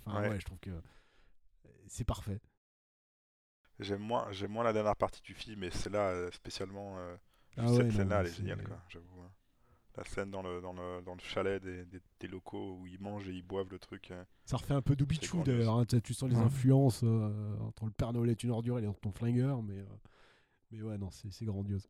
[0.05, 0.29] enfin Ouais.
[0.29, 0.39] ouais.
[0.41, 0.71] je trouve que
[1.87, 2.41] c'est parfait.
[3.79, 7.15] J'aime moins, j'aime moins la dernière partie du film, mais celle-là, euh, spécialement, euh,
[7.57, 9.21] Ah cette ouais, scène-là, elle est c'est- géniale, quoi, j'avoue.
[9.21, 9.31] hein.
[9.97, 12.99] La scène dans le, dans le, dans le chalet des, des, des locaux où ils
[12.99, 14.11] mangent et ils boivent le truc.
[14.11, 14.23] euh.
[14.45, 15.75] Ça refait un peu Doubichou d'ailleurs.
[15.75, 15.85] hein.
[15.85, 16.43] Tu tu sens les Ouais.
[16.43, 19.85] influences euh, entre le Père Noël est une ordure et les ton flingueur, mais, euh,
[20.71, 21.87] mais ouais, non, c'est c'est grandiose.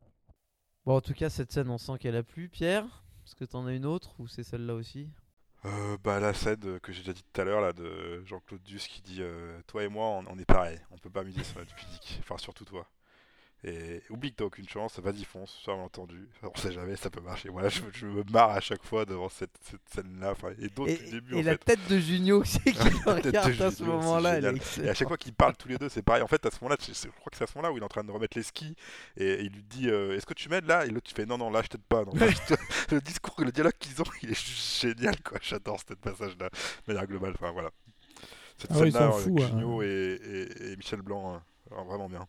[0.84, 2.48] Bon, en tout cas, cette scène, on sent qu'elle a plu.
[2.48, 5.08] Pierre, est-ce que t'en as une autre ou c'est celle-là aussi?
[5.64, 8.64] Euh, bah, la scène euh, que j'ai déjà dit tout à l'heure, là, de Jean-Claude
[8.64, 11.44] Duss qui dit euh, Toi et moi, on, on est pareil, on peut pas miser
[11.44, 12.18] sur notre physique.
[12.18, 12.88] Enfin, surtout toi.
[13.64, 16.28] Et oublie que t'as aucune chance, vas-y, fonce, ça m'a entendu.
[16.42, 17.48] On sait jamais, ça peut marcher.
[17.48, 20.32] Voilà, je, je me marre à chaque fois devant cette, cette scène-là.
[20.32, 21.58] Enfin, et d'autres du début, et en la fait.
[21.58, 24.40] tête de Junio c'est qui regarde à ce moment-là.
[24.82, 26.22] Et à chaque fois qu'ils parlent tous les deux, c'est pareil.
[26.24, 27.84] En fait, à ce moment-là, je, crois que c'est à ce moment-là où il est
[27.84, 28.74] en train de remettre les skis
[29.16, 30.84] et, et il lui dit euh, Est-ce que tu m'aides là?
[30.84, 32.04] Et l'autre, tu fais Non, non, là, je t'aide pas.
[32.04, 32.60] Non, là, je te-
[32.94, 35.38] le discours, le dialogue qu'ils ont, il est juste génial, quoi.
[35.40, 36.48] J'adore ce passage-là.
[36.48, 37.70] De manière globale, enfin voilà.
[38.58, 39.46] Cette Ah scène-là, fous, hein.
[39.46, 39.86] Junio et,
[40.20, 42.26] et- et Michel Blanc, alors vraiment bien.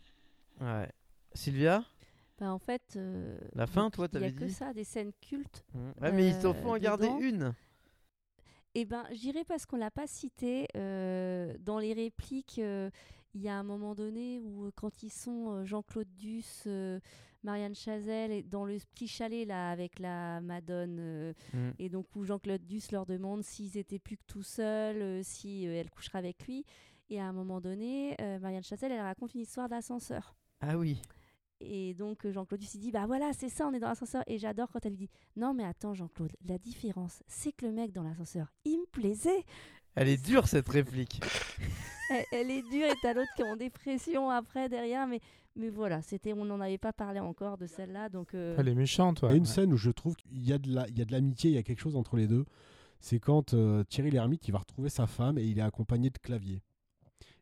[0.61, 0.87] Ouais.
[1.33, 1.83] Sylvia
[2.39, 2.81] Bah, en fait.
[2.95, 5.63] euh, La fin, donc, toi, Il y a t'avais que dit ça, des scènes cultes.
[6.01, 7.19] Ouais, mais il t'en Euh, faut en garder dedans.
[7.19, 7.53] une.
[8.75, 12.59] Eh ben, j'irai parce qu'on l'a pas cité euh, dans les répliques.
[12.59, 12.89] euh,
[13.35, 16.99] Il y a un moment donné où, euh, quand ils sont euh, Jean-Claude Duss, euh,
[17.43, 21.71] Marianne Chazelle, et dans le petit chalet là avec la Madone, euh, Mm.
[21.79, 25.67] et donc où Jean-Claude Duss leur demande s'ils étaient plus que tout seuls, euh, si
[25.67, 26.63] euh, elle couchera avec lui.
[27.09, 30.35] Et à un moment donné, euh, Marianne Chazelle, elle raconte une histoire d'ascenseur.
[30.61, 30.99] Ah oui.
[31.65, 34.37] Et donc euh, Jean-Claude il dit bah voilà c'est ça on est dans l'ascenseur et
[34.37, 37.91] j'adore quand elle lui dit non mais attends Jean-Claude la différence c'est que le mec
[37.91, 39.43] dans l'ascenseur il me plaisait
[39.95, 41.21] Elle est dure cette réplique.
[42.09, 45.19] elle, elle est dure et t'as l'autre qui est en dépression après derrière mais
[45.55, 48.75] mais voilà c'était on n'en avait pas parlé encore de celle-là donc euh, Elle est
[48.75, 50.97] méchante, Il y a une scène où je trouve qu'il y a de la- il
[50.97, 52.45] y a de l'amitié, il y a quelque chose entre les deux.
[52.99, 56.17] C'est quand euh, Thierry Lhermitte il va retrouver sa femme et il est accompagné de
[56.17, 56.61] Clavier.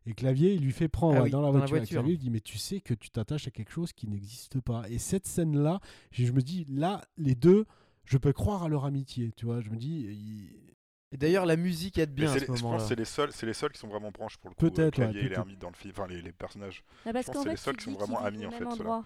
[0.06, 1.76] Et Clavier, il lui fait prendre Ah oui, dans la dans la voiture.
[1.78, 1.94] Voiture.
[2.00, 4.88] Clavier lui dit Mais tu sais que tu t'attaches à quelque chose qui n'existe pas.
[4.88, 7.66] Et cette scène-là, je je me dis Là, les deux,
[8.04, 9.32] je peux croire à leur amitié.
[9.36, 10.74] Tu vois, je me dis il-
[11.12, 13.32] Et d'ailleurs, la musique aide Mais bien à ce je pense que c'est les seuls,
[13.32, 14.60] c'est les seuls qui sont vraiment proches pour le coup.
[14.60, 16.82] Peut-être, euh, ouais, Clavier et l'ermite dans le film, enfin les, les personnages.
[17.04, 18.64] bah, parce pense qu'en que c'est fait les seuls qui sont vraiment amis, en fait,
[18.64, 19.04] endroit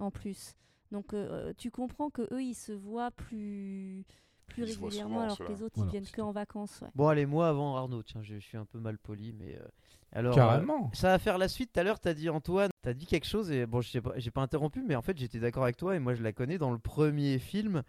[0.00, 0.54] en plus
[0.90, 4.04] donc euh, tu comprends que eux ils se voient plus
[4.46, 6.88] plus Ils régulièrement souvent, alors que les autres Voilà, ils viennent que en vacances ouais.
[6.94, 9.56] Bon, allez, moi avant Arnaud, tiens, je, je suis un peu mal poli, mais.
[9.56, 9.66] euh,
[10.12, 10.86] alors, Carrément.
[10.86, 11.70] euh, ça va faire la suite.
[11.72, 14.14] Tout à l'heure, t'as dit Antoine, t'as dit quelque chose, et bon, je sais pas-
[14.16, 16.58] j'ai pas interrompu, mais en fait, j'étais d'accord avec toi, et moi, je la connais
[16.58, 17.82] dans le premier film.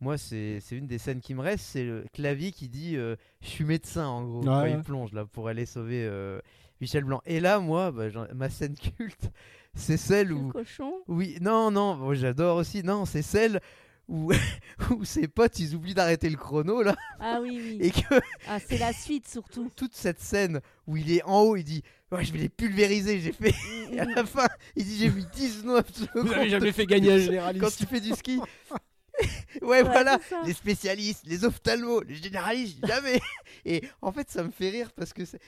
[0.00, 3.16] Moi, c'est c'est une des scènes qui me reste, c'est le clavier qui dit euh,
[3.40, 4.72] Je suis médecin, en gros, Ouais, quand ouais.
[4.72, 6.38] il plonge, là, pour aller sauver euh,
[6.80, 7.22] Michel Blanc.
[7.26, 9.30] Et là, moi, bah, ma scène culte,
[9.74, 10.48] c'est celle Le où.
[10.48, 12.82] cochon Oui, non, non, bon, j'adore aussi.
[12.82, 13.60] Non, c'est celle
[14.08, 14.32] où,
[14.90, 18.58] où ses potes, ils oublient d'arrêter le chrono, là, ah oui oui et que ah
[18.60, 21.82] c'est la suite surtout toute cette scène où il est en haut, il dit
[22.12, 23.54] ouais, je vais les pulvériser, j'ai fait
[23.92, 24.46] et à la fin,
[24.76, 27.78] il dit j'ai mis 19 secondes Vous avez jamais fait gagner un quand généraliste.
[27.78, 28.40] tu fais du ski.
[29.62, 33.20] Ouais, Ouais, voilà, les spécialistes, les ophtalmos, les généralistes, jamais.
[33.64, 35.40] Et en fait, ça me fait rire parce que c'est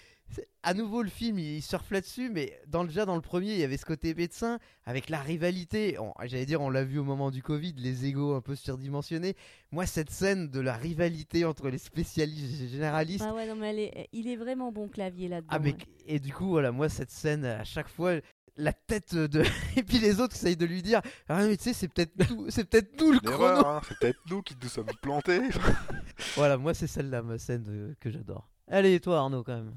[0.63, 3.65] à nouveau le film, il surfe là-dessus, mais dans déjà dans le premier, il y
[3.65, 5.97] avait ce côté médecin avec la rivalité.
[6.25, 9.35] J'allais dire, on l'a vu au moment du Covid, les égaux un peu surdimensionnés.
[9.71, 13.25] Moi, cette scène de la rivalité entre les spécialistes et les généralistes.
[13.27, 15.49] Ah ouais, non, mais est- il est vraiment bon clavier là-dedans.
[15.51, 15.79] Ah mais ouais.
[16.07, 18.15] et du coup voilà moi cette scène à chaque fois
[18.59, 19.43] la tête de
[19.77, 22.51] et puis les autres essayent de lui dire ah mais tu sais c'est peut-être nous
[22.51, 25.41] c'est peut-être nous le chrono hein, c'est peut-être nous qui nous sommes plantés.
[26.37, 29.77] voilà moi c'est celle-là ma scène que j'adore allez et toi Arnaud quand même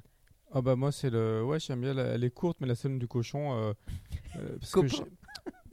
[0.53, 2.99] Ah bah moi c'est le ouais j'aime bien la- elle est courte mais la scène
[2.99, 3.73] du cochon euh,
[4.37, 5.09] euh, parce que Copain.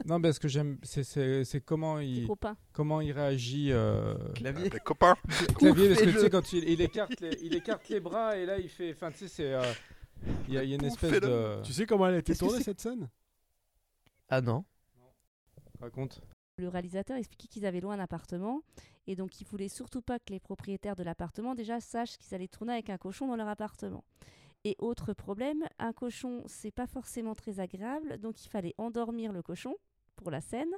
[0.05, 2.55] non parce que j'aime c'est c'est c'est comment il copains.
[2.73, 5.15] comment il réagit euh, clavier Des copains.
[5.57, 8.45] clavier parce que tu sais quand il, il écarte les, il écarte les bras et
[8.45, 9.63] là il fait enfin tu sais c'est euh,
[10.47, 12.35] il y, a il y a une espèce de Tu sais comment elle a été
[12.35, 13.09] tournée cette scène?
[14.29, 14.65] Ah non
[15.79, 16.21] raconte
[16.57, 18.61] Le réalisateur expliquait qu'ils avaient loin un appartement
[19.07, 22.47] et donc ils voulaient surtout pas que les propriétaires de l'appartement déjà sachent qu'ils allaient
[22.47, 24.03] tourner avec un cochon dans leur appartement.
[24.65, 29.41] Et autre problème, un cochon c'est pas forcément très agréable, donc il fallait endormir le
[29.41, 29.75] cochon
[30.15, 30.73] pour la scène.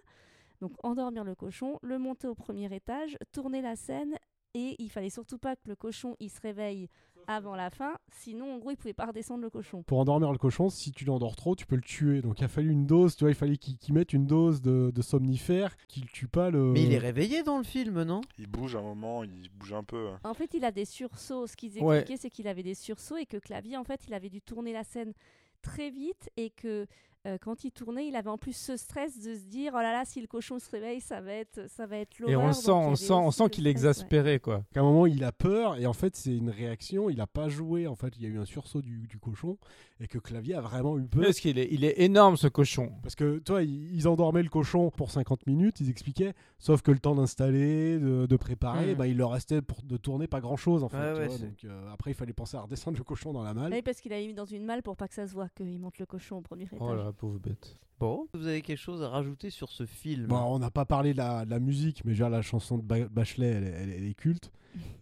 [0.59, 4.15] Donc endormir le cochon, le monter au premier étage, tourner la scène
[4.53, 6.87] et il fallait surtout pas que le cochon il se réveille
[7.35, 9.83] avant la fin, sinon en gros il pouvait pas redescendre le cochon.
[9.83, 12.21] Pour endormir le cochon, si tu l'endors trop, tu peux le tuer.
[12.21, 14.61] Donc il a fallu une dose, tu vois, il fallait qu'il qu'il mette une dose
[14.61, 16.71] de, de somnifère qui le tue pas le.
[16.73, 18.21] mais il est réveillé dans le film non?
[18.37, 20.07] Il bouge un moment, il bouge un peu.
[20.09, 20.19] hein.
[20.23, 21.47] En fait, il a des sursauts.
[21.47, 21.97] Ce qu'ils Ouais.
[21.99, 24.73] expliquaient, c'est qu'il avait des sursauts et que Clavier, en fait, il avait dû tourner
[24.73, 25.13] la scène
[25.61, 26.87] très vite et que
[27.27, 29.91] euh, quand il tournait, il avait en plus ce stress de se dire oh là
[29.91, 32.53] là, si le cochon se réveille, ça va être, ça va être et on le
[32.53, 33.71] sent on sent on sent qu'il est ouais.
[33.71, 37.21] exaspéré quoi qu'à un moment il a peur et en fait c'est une réaction, il
[37.21, 39.57] a pas joué en fait, il y a eu un sursaut du, du cochon
[39.99, 41.23] et que Clavier a vraiment eu peur.
[41.23, 44.49] parce qu'il est il est énorme ce cochon Parce que toi, ils ils endormaient le
[44.49, 49.07] cochon pour 50 minutes, ils expliquaient, sauf que le temps d'installer, de, de préparer, bah,
[49.07, 50.97] il leur restait pour, de tourner pas grand chose en fait.
[50.97, 51.37] Ouais, vois.
[51.37, 53.71] donc, euh, après, il fallait penser à redescendre le cochon dans la malle.
[53.71, 55.77] Oui, parce qu'il avait mis dans une malle pour pas que ça se voit qu'il
[55.79, 56.79] monte le cochon au premier étage.
[56.81, 60.27] oh la pauvre bête bon vous avez quelque chose à rajouter sur ce film?
[60.27, 62.83] Bon, on n'a pas parlé de la, de la musique, mais déjà la chanson de
[62.83, 64.51] Ba- Bachelet, elle est culte.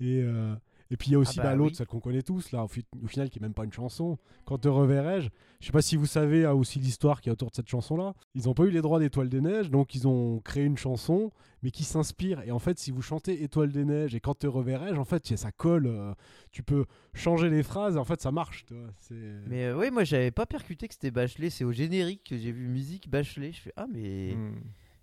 [0.01, 0.53] Et, euh,
[0.91, 1.75] et puis il y a aussi Ah bah bah, l'autre, oui.
[1.75, 4.17] celle qu'on connaît tous, là, au, fi- au final, qui est même pas une chanson.
[4.45, 5.29] Quand te reverrai-je?
[5.59, 8.13] Je sais pas si vous savez hein, aussi l'histoire qui est autour de cette chanson-là.
[8.33, 11.31] Ils n'ont pas eu les droits d'Étoile des Neiges, donc ils ont créé une chanson,
[11.61, 12.41] mais qui s'inspire.
[12.41, 15.35] Et en fait, si vous chantez Étoile des Neiges et quand te reverrai-je, en fait,
[15.37, 15.85] ça colle.
[15.87, 16.13] euh,
[16.51, 18.65] tu peux changer les phrases, et en fait, ça marche.
[18.65, 19.13] tu vois, c'est-
[19.47, 22.51] mais euh, oui moi j'avais pas percuté que c'était Bachelet c'est au générique que j'ai
[22.51, 24.55] vu musique Bachelet je fais ah mais Hmm.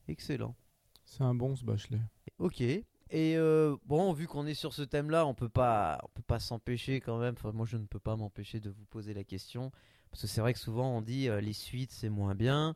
[0.08, 0.54] excellent
[1.04, 2.00] c'est un bon ce Bachelet
[2.38, 2.62] Ok.
[3.10, 6.40] Et euh, bon, vu qu'on est sur ce thème-là, on peut pas, on peut pas
[6.40, 7.34] s'empêcher quand même.
[7.38, 9.70] Enfin, moi, je ne peux pas m'empêcher de vous poser la question
[10.10, 12.74] parce que c'est vrai que souvent on dit euh, les suites c'est moins bien.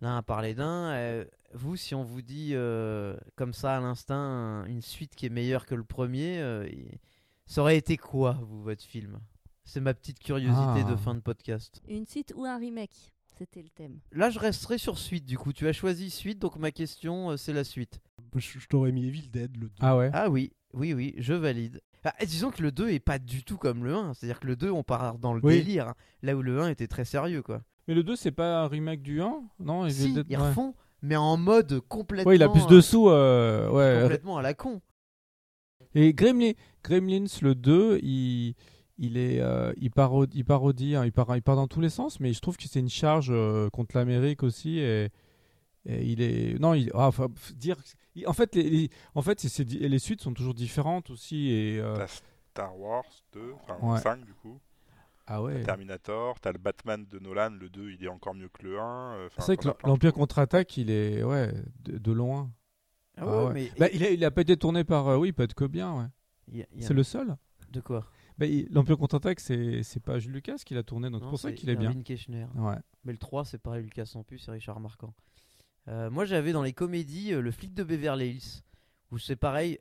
[0.00, 0.90] L'un a parlé d'un.
[0.92, 1.24] euh,
[1.54, 5.30] vous, si on vous dit euh, comme ça à l'instinct un- une suite qui est
[5.30, 6.98] meilleure que le premier, euh, y-
[7.46, 9.18] ça aurait été quoi, vous, votre film?
[9.64, 10.90] C'est ma petite curiosité Ah.
[10.90, 11.82] de fin de podcast.
[11.88, 13.98] Une suite ou un remake, c'était le thème.
[14.12, 15.24] Là, je resterai sur suite.
[15.24, 18.00] Du coup, tu as choisi suite, donc ma question, euh, c'est la suite.
[18.34, 19.72] Je, je t'aurais mis Evil Dead, le 2.
[19.80, 21.80] ah ouais Ah oui, oui, oui, je valide.
[22.04, 24.14] Ah, disons que le 2 est pas du tout comme le 1.
[24.14, 25.54] C'est-à-dire que le 2, on part dans le Oui.
[25.58, 25.88] délire.
[25.88, 27.60] hein, Là où le 1 était très sérieux, quoi.
[27.86, 30.48] mais le 2 c'est pas un remake du 1 non Evil Si, Dead- ils ouais.
[30.48, 32.28] refont, mais en mode complètement.
[32.30, 34.80] Ouais, il a plus de sous euh, ouais Complètement à la con.
[35.94, 36.52] Et Gremlin,
[36.84, 38.54] Gremlins, le 2, il,
[38.98, 41.88] il, est, euh, il, parodie, il parodie, hein, il, part, il part dans tous les
[41.90, 44.78] sens, mais je trouve que c'est une charge euh, contre l'Amérique aussi.
[44.78, 45.10] Et,
[45.86, 46.58] et il est.
[46.58, 47.10] Non, il, ah,
[47.54, 47.76] dire.
[48.14, 51.48] il- En fait, les, les- en fait c'est- les suites sont toujours différentes aussi.
[51.50, 52.08] Et, euh, T'as
[52.50, 54.00] Star Wars 2, enfin Ouais.
[54.00, 54.58] 5 du coup.
[55.28, 55.62] ah ouais.
[55.62, 58.82] Terminator, t'as le Batman de Nolan, le 2 il est encore mieux que le 1.
[59.14, 61.52] euh, enfin, C'est vrai que l'Empire contre-attaque, il est ouais,
[61.84, 62.50] de, de loin.
[63.16, 63.52] Ah Ah ouais, ouais.
[63.54, 63.72] mais.
[63.78, 65.06] Bah, il, a, il a pas été tourné par.
[65.08, 66.06] euh, oui, peut-être que bien, ouais.
[66.48, 67.36] il y a- il y a- C'est le seul.
[67.70, 68.04] De quoi?
[68.38, 71.48] Bah, L'Empire contre-attaque, c'est c'est pas Jules Lucas qui l'a tourné, donc c'est pour ça
[71.48, 71.90] c'est qu'il est bien.
[72.54, 72.76] Ouais.
[73.04, 75.14] Mais le 3, c'est pareil, Lucas Sampus et Richard Marquand.
[75.88, 78.62] Euh, moi, j'avais dans les comédies euh, le flic de Beverly Hills,
[79.10, 79.78] où c'est pareil,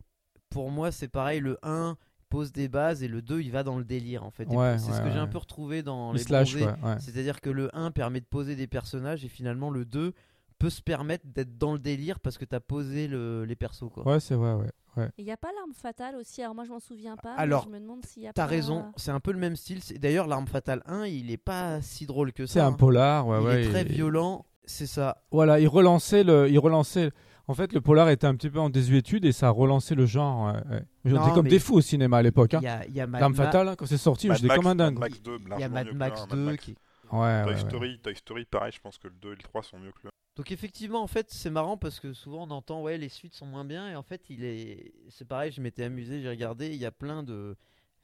[0.49, 1.97] pour moi, c'est pareil, le 1
[2.29, 4.47] pose des bases et le 2, il va dans le délire, en fait.
[4.47, 6.55] Ouais, c'est ce que j'ai un peu retrouvé dans Il les slash.
[6.99, 10.13] C'est-à-dire que le 1 permet de poser des personnages et finalement le 2
[10.59, 14.07] peut se permettre d'être dans le délire parce que t'as posé le- les persos, quoi.
[14.07, 14.69] Ouais, c'est vrai, ouais.
[14.97, 15.09] ouais.
[15.17, 17.35] Il n'y a pas l'arme fatale aussi, alors moi je m'en souviens pas.
[17.35, 19.39] mais Alors, je me demande s'il y a T'as pas- raison, c'est un peu le
[19.39, 19.79] même style.
[19.99, 22.53] D'ailleurs, l'arme fatale 1, il est pas si drôle que ça.
[22.53, 22.73] C'est un hein.
[22.73, 23.63] polar, ouais, il ouais.
[23.65, 25.23] est très et- violent, c'est ça.
[25.31, 27.11] Voilà, il relançait le, il relançait.
[27.49, 30.05] En fait, le polar était un petit peu en désuétude et ça a relancé le
[30.05, 30.47] genre.
[30.47, 30.81] Ouais, ouais.
[31.05, 32.53] Mais était comme mais- des fous au cinéma à l'époque.
[32.55, 32.61] Hein.
[32.61, 34.99] L'arme Ma- fatale, hein, quand c'est sorti, j'étais comme un dingue.
[34.99, 36.65] Max 2, Il y a Mad que Max le 1, 2 Mad Max.
[36.65, 36.71] qui.
[36.71, 36.77] Ouais,
[37.09, 37.57] Toy ouais, ouais.
[37.69, 39.99] Story, Toy Story, pareil, je pense que le 2 et le 3 sont mieux que
[40.03, 40.11] le 1.
[40.37, 43.45] Donc effectivement, en fait, c'est marrant parce que souvent on entend ouais les suites sont
[43.47, 46.75] moins bien et en fait il est, c'est pareil, je m'étais amusé, j'ai regardé, il
[46.77, 47.55] y a plein de,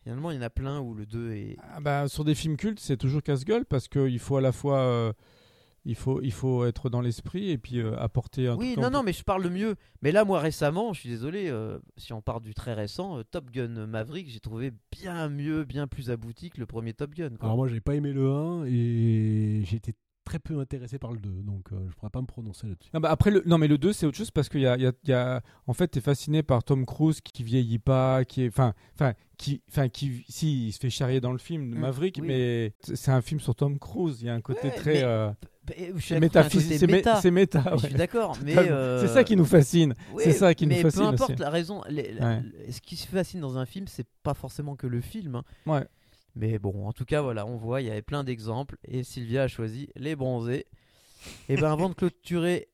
[0.04, 2.58] finalement il y en a plein où le 2 est, Ah bah, sur des films
[2.58, 4.80] cultes, c'est toujours casse-gueule parce qu'il faut à la fois.
[4.80, 5.14] euh,
[5.86, 8.84] il, faut, il faut être dans l'esprit et puis euh, apporter un Oui, truc.
[8.86, 9.76] non, non, mais je parle le mieux.
[10.02, 13.24] Mais là, moi, récemment, je suis désolé, euh, si on part du très récent, euh,
[13.30, 17.32] Top Gun Maverick, j'ai trouvé bien mieux, bien plus abouti que le premier Top Gun.
[17.32, 17.48] quoi.
[17.50, 19.94] Alors moi, j'ai pas aimé le 1 et été
[20.34, 22.90] très peu intéressé par le 2, donc euh, je pourrais pas me prononcer là-dessus.
[22.94, 24.76] Non, bah après, le, non, mais le 2, c'est autre chose parce qu'il y a,
[24.78, 27.32] il y a- il y a- En fait, tu es fasciné par Tom Cruise qui,
[27.32, 28.48] qui vieillit pas, qui est.
[28.48, 29.62] Enfin, enfin, qui.
[29.70, 30.26] Enfin, qui.
[30.28, 32.28] Si, il se fait charrier dans le film de Mm, Maverick, oui.
[32.28, 34.18] mais c'est un film sur Tom Cruise.
[34.22, 35.04] Il y a un côté Ouais, très.
[35.04, 35.30] euh,
[36.20, 36.72] métaphysique.
[36.72, 37.22] c'est C'est mé- méta.
[37.32, 37.74] méta.
[37.78, 39.94] Je suis d'accord, mais euh, C'est ça qui nous fascine.
[40.14, 41.40] oui, c'est ça qui nous mais fascine peu importe aussi.
[41.40, 41.82] la raison.
[41.90, 42.42] les- la- Ouais.
[42.72, 45.36] Ce qui se fascine dans un film, c'est pas forcément que le film.
[45.36, 45.44] hein.
[45.66, 45.86] Ouais.
[46.36, 49.44] Mais bon, en tout cas, voilà, on voit, il y avait plein d'exemples et Sylvia
[49.44, 50.66] a choisi les bronzés.
[51.50, 52.70] Et ben, avant de clôturer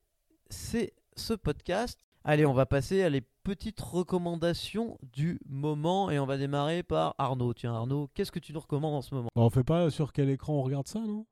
[0.49, 6.25] c'est ce podcast, allez, on va passer à les petites recommandations du moment et on
[6.25, 7.53] va démarrer par Arnaud.
[7.53, 9.29] Tiens, Arnaud, qu'est-ce que tu nous recommandes en ce moment?
[9.35, 11.25] Bah, on fait pas sur quel écran on regarde ça, non?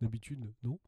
[0.00, 0.78] D'habitude, non?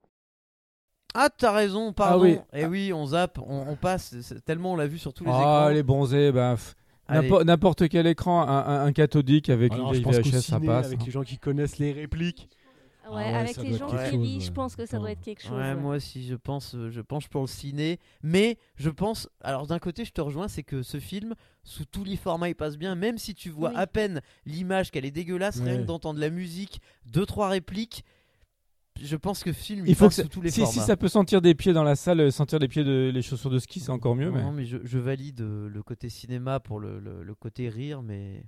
[1.14, 2.22] Ah, t'as raison, pardon.
[2.24, 2.38] oui.
[2.52, 4.14] Et oui, on zappe, on, on passe,
[4.44, 5.68] tellement on l'a vu sur tous les Ah, écrans.
[5.70, 6.76] les bronzés, bah, pff.
[7.44, 10.86] N'importe- quel écran, un, un- un cathodique avec Alors, une vieille VHS, ça passe.
[10.86, 12.48] avec les gens qui connaissent les répliques.
[13.10, 15.42] Ouais, Ah ouais, avec les gens qui chose, je pense que ça doit être quelque
[15.42, 15.50] chose.
[15.58, 17.98] Ouais, moi aussi, je pense, euh, je penche pour le ciné.
[18.22, 21.34] Mais je pense, alors d'un côté, je te rejoins, c'est que ce film,
[21.64, 22.94] sous tous les formats, il passe bien.
[22.94, 23.76] Même si tu vois Oui.
[23.78, 28.04] à peine l'image, qu'elle est dégueulasse, rien que d'entendre la musique, deux trois répliques,
[29.02, 30.72] je pense que film, il, Il faut passe que sous tous les si, formats.
[30.72, 33.22] si ça peut sentir des pieds dans la salle, euh, sentir les pieds de les
[33.22, 34.26] chaussures de ski, c'est encore mieux.
[34.30, 34.42] non, mais...
[34.42, 38.02] non, mais je, je valide euh, le côté cinéma pour le, le- le côté rire,
[38.02, 38.44] mais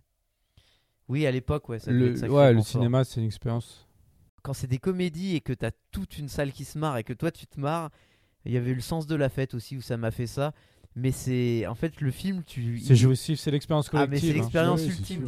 [1.09, 3.87] oui, à l'époque, ouais, ça le, être ouais, le cinéma, c'est une expérience.
[4.43, 7.13] quand c'est des comédies et que t'as toute une salle qui se marre et que
[7.13, 7.91] toi tu te marres,
[8.45, 10.53] il y avait eu le sens de la fête aussi où ça m'a fait ça.
[10.95, 14.29] Mais c'est en fait le film, tu C'est il- jouissif, c'est l'expérience Ah, mais collective.
[14.29, 14.41] c'est hein.
[14.43, 15.27] l'expérience c'est ultime.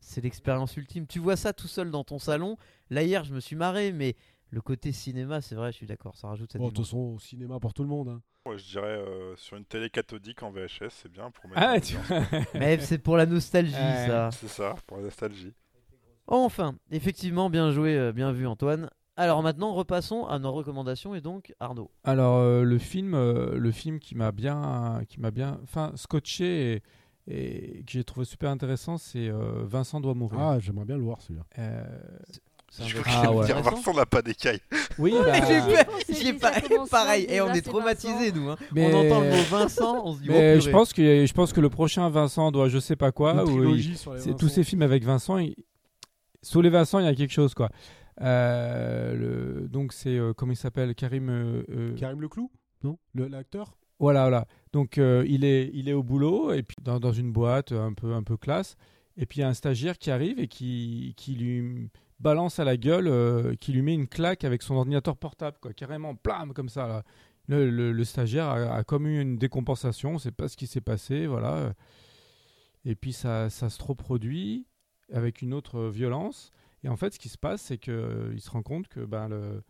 [0.00, 1.06] C'est l'expérience ultime.
[1.06, 2.56] Tu vois ça tout seul dans ton salon.
[2.90, 4.16] Là hier, je me suis marré, mais
[4.50, 6.98] le côté cinéma, c'est vrai, je suis d'accord, ça rajoute cette Bon, de toute façon,
[7.14, 8.08] au cinéma pour tout le monde.
[8.08, 8.22] hein.
[8.46, 11.60] Moi, je dirais euh, sur une télé cathodique en VHS, c'est bien pour mettre.
[11.62, 11.96] Ah, tu...
[12.58, 14.06] Mais c'est pour la nostalgie, Ouais.
[14.08, 14.30] ça.
[14.32, 15.52] C'est ça, pour la nostalgie.
[16.26, 18.88] Enfin, effectivement, bien joué, euh, bien vu, Antoine.
[19.16, 21.90] Alors maintenant, repassons à nos recommandations et donc Arnaud.
[22.04, 26.72] Alors euh, le film, euh, le film qui m'a bien, qui m'a bien, enfin scotché
[26.72, 26.82] et,
[27.28, 30.40] et que j'ai trouvé super intéressant, c'est euh, Vincent doit mourir.
[30.40, 31.44] Ah, j'aimerais bien le voir celui-là.
[31.58, 31.84] Euh,
[32.78, 33.46] Je vrai- crois Ah, ouais.
[33.46, 33.60] dire.
[33.62, 34.60] Vincent n'a pas d'écailles.
[34.98, 36.52] oui, J'ai bah, On j'ai pas
[36.90, 38.48] pareil et on déjà, est traumatisés nous.
[38.50, 38.56] hein.
[38.72, 40.60] mais, On entend le mot Vincent, on se dit oh, mais purée.
[40.60, 43.44] je pense que je pense que le prochain Vincent doit je sais pas quoi.
[43.44, 43.96] Où il-
[44.38, 45.54] tous ces films avec Vincent, il-
[46.42, 47.68] sous les Vincent, il y a quelque chose quoi.
[48.22, 49.14] Euh,
[49.62, 50.94] le- donc c'est euh, comment il s'appelle?
[50.94, 51.28] Karim.
[51.30, 52.50] euh, euh, Karim Leclou?
[52.82, 52.98] Non?
[53.14, 53.76] Le- L'acteur?
[53.98, 54.46] Voilà, voilà.
[54.72, 58.76] Donc euh, il est, au boulot et dans, une boîte un peu, un peu classe.
[59.16, 61.90] Et puis un stagiaire qui arrive et qui, lui
[62.20, 65.72] balance à la gueule, euh, qui lui met une claque avec son ordinateur portable, quoi,
[65.72, 67.02] carrément, plam, comme ça.
[67.48, 71.74] Le, stagiaire a, a comme une décompensation, on sait pas ce qui s'est passé, voilà.
[72.84, 74.66] Et puis ça, ça se reproduit
[75.12, 76.52] avec une autre violence.
[76.84, 79.64] Et en fait, ce qui se passe, c'est qu'il se rend compte que ben, le,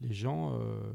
[0.00, 0.56] les gens.
[0.60, 0.92] euh,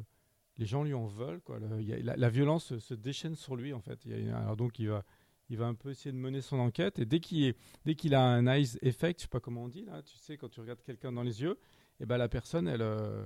[0.62, 1.42] les gens lui en veulent.
[1.42, 1.58] Quoi.
[1.60, 4.00] La, violence se, déchaîne sur lui, en fait.
[4.32, 5.04] Alors donc, il va,
[5.50, 7.00] il va un peu essayer de mener son enquête.
[7.00, 10.04] Et dès qu'il dès a un eyes effect, je sais pas comment on dit, là,
[10.04, 11.58] tu sais, quand tu regardes quelqu'un dans les yeux,
[12.00, 12.84] et ben la personne, elle.
[12.84, 13.26] euh,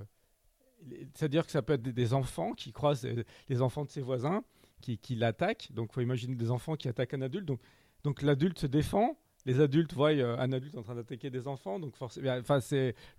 [1.14, 4.42] C'est-à-dire que ça peut être des, enfants qui croisent les, les enfants de ses voisins,
[4.80, 5.68] qui, qui l'attaquent.
[5.72, 7.44] Donc, faut imaginer des enfants qui attaquent un adulte.
[7.44, 7.60] Donc,
[8.02, 9.18] donc l'adulte se défend.
[9.44, 11.78] Les adultes voient euh, un adulte en train d'attaquer des enfants.
[11.78, 12.60] Donc, forcément, enfin,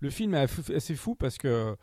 [0.00, 1.76] le film est assez fou parce que.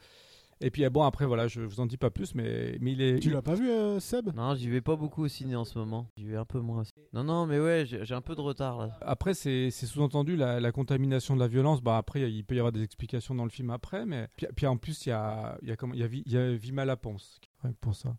[0.61, 3.19] Et puis, bon, après, voilà, je vous en dis pas plus, mais, mais il est.
[3.19, 4.33] Tu il- l'as pas vu, euh, Seb?
[4.35, 6.07] Non, j'y vais pas beaucoup au ciné en ce moment.
[6.15, 6.83] J'y vais un peu moins.
[7.13, 8.97] Non, non, mais ouais, j'ai un peu de retard là.
[9.01, 11.81] Après, c'est sous-entendu la, la contamination de la violence.
[11.81, 14.05] Bah, après, il peut y avoir des explications dans le film après.
[14.05, 16.07] Mais puis, puis en plus, il y a, il y a, comment- il y a,
[16.07, 17.39] Vi- il y a Vima Laponce.
[17.61, 18.15] rien que pour ça.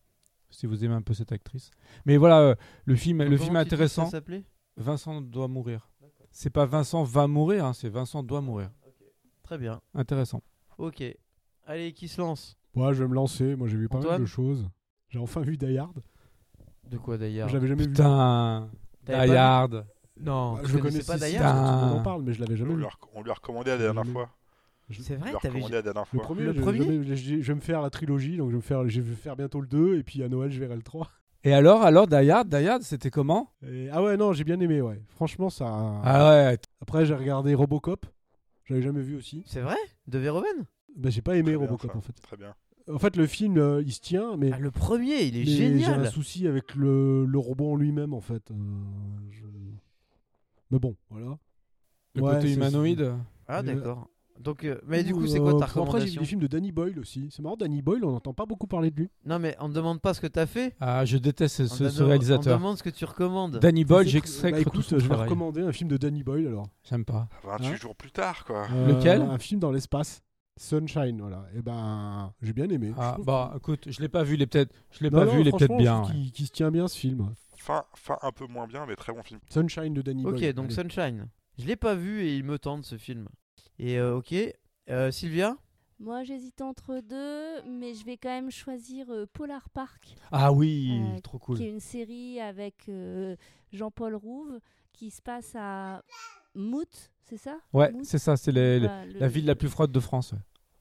[0.51, 1.71] Si vous aimez un peu cette actrice.
[2.05, 4.05] Mais voilà, euh, le film, le film intéressant.
[4.05, 4.45] Ça s'appelait?
[4.77, 5.89] Vincent doit mourir.
[6.31, 8.71] C'est pas Vincent va mourir, hein, c'est Vincent doit mourir.
[9.43, 9.81] Très bien.
[9.95, 10.43] Intéressant.
[10.77, 11.03] Ok.
[11.67, 13.57] Allez, qui se lance Ouais, je vais me lancer.
[13.57, 14.69] Moi, j'ai vu pas Antoine mal de choses.
[15.09, 16.03] J'ai enfin vu Die Hard.
[16.91, 17.89] De quoi d'ailleurs Je l'avais jamais vu.
[17.91, 18.69] Putain,
[19.07, 19.87] Die Hard.
[20.19, 21.43] Non, Bah, je, je connaissais pas si, d'ailleurs.
[21.43, 22.01] parce que tout le monde Putain.
[22.01, 22.85] en parle, mais je l'avais jamais On vu.
[23.15, 24.31] on lui a recommandé la dernière fois.
[24.91, 25.49] C'est vrai, t'avais.
[25.49, 26.23] recommandé la dernière Le fois.
[26.23, 28.53] premier, Le je, premier je vais- je, je vais me faire la trilogie, donc je
[28.53, 30.77] vais me faire, je vais faire bientôt le 2, et puis à Noël, je verrai
[30.77, 31.11] le 3.
[31.45, 33.51] Et alors, alors, Die Hard, Die Hard, c'était comment?
[33.67, 35.03] Et- ah ouais, non, j'ai bien aimé, ouais.
[35.09, 35.67] Franchement, ça.
[36.05, 38.07] Ah ouais, Après, j'ai regardé Robocop.
[38.65, 39.43] J'avais jamais vu aussi.
[39.47, 39.77] C'est vrai?
[40.07, 40.65] De Verhoeven?
[40.97, 42.13] Bah, j'ai pas aimé Très Robocop en fait.
[42.23, 42.55] Très bien.
[42.93, 45.45] En fait, le film, euh, il se tient, mais, Ah, le premier, il est mais
[45.47, 46.11] j'ai un génial.
[46.11, 48.51] souci avec le, le robot en lui-même, en fait.
[48.53, 48.55] Euh,
[49.31, 49.43] je-
[50.71, 51.37] Mais bon, voilà.
[52.15, 53.13] Le Ouais, côté humanoïde.
[53.49, 54.09] Ah, Euh, d'accord.
[54.41, 56.27] Donc, euh, mais du Ou, coup, c'est quoi ta euh, Après, j'ai vu recommandation des
[56.27, 57.29] films de Danny Boyle aussi.
[57.31, 59.11] C'est marrant, Danny Boyle, on n'entend pas beaucoup parler de lui.
[59.25, 60.75] Non, mais on ne demande pas ce que t'as fait?
[60.79, 62.59] Ah, je déteste ce, ce- te ce demande- On réalisateur.
[62.59, 63.59] demande ce que tu recommandes.
[63.59, 66.69] Danny Boyle, j'exècre bah, écoute, je vais recommander un film de Danny Boyle alors.
[66.85, 67.29] J'aime pas.
[67.45, 68.67] 28 Hein jours plus tard, quoi.
[68.73, 69.23] Euh, Lequel?
[69.23, 70.23] Un film dans l'espace.
[70.57, 71.45] Sunshine, voilà.
[71.55, 72.89] Et ben, j'ai bien aimé.
[72.95, 75.27] Je Ah, bah, écoute, je l'ai pas vu, il est peut-être, je l'ai Non, pas
[75.27, 76.03] non, vu, il est peut-être bien.
[76.03, 76.31] trouve ouais.
[76.31, 77.35] qu'il se tient bien ce film.
[77.59, 79.41] Fin, fin un peu moins bien, mais très bon film.
[79.51, 80.75] Sunshine de Danny Ok, donc Allez.
[80.75, 81.29] Sunshine.
[81.59, 83.29] Je l'ai pas vu et il me tente ce film.
[83.79, 84.35] Et euh, ok,
[84.89, 85.57] Euh, Sylvia?
[85.99, 91.01] Moi, j'hésite entre deux, mais je vais quand même choisir euh, Polar Park, Ah oui,
[91.03, 91.57] Euh, trop cool.
[91.57, 93.35] qui est une série avec euh,
[93.73, 94.61] Jean-Paul Rouve,
[94.93, 96.03] qui se passe à
[96.55, 99.69] Mout, c'est ça Ouais, c'est ça, c'est les- les- Voilà, le- la ville la plus
[99.69, 100.33] froide de France.
[100.33, 100.39] ouais.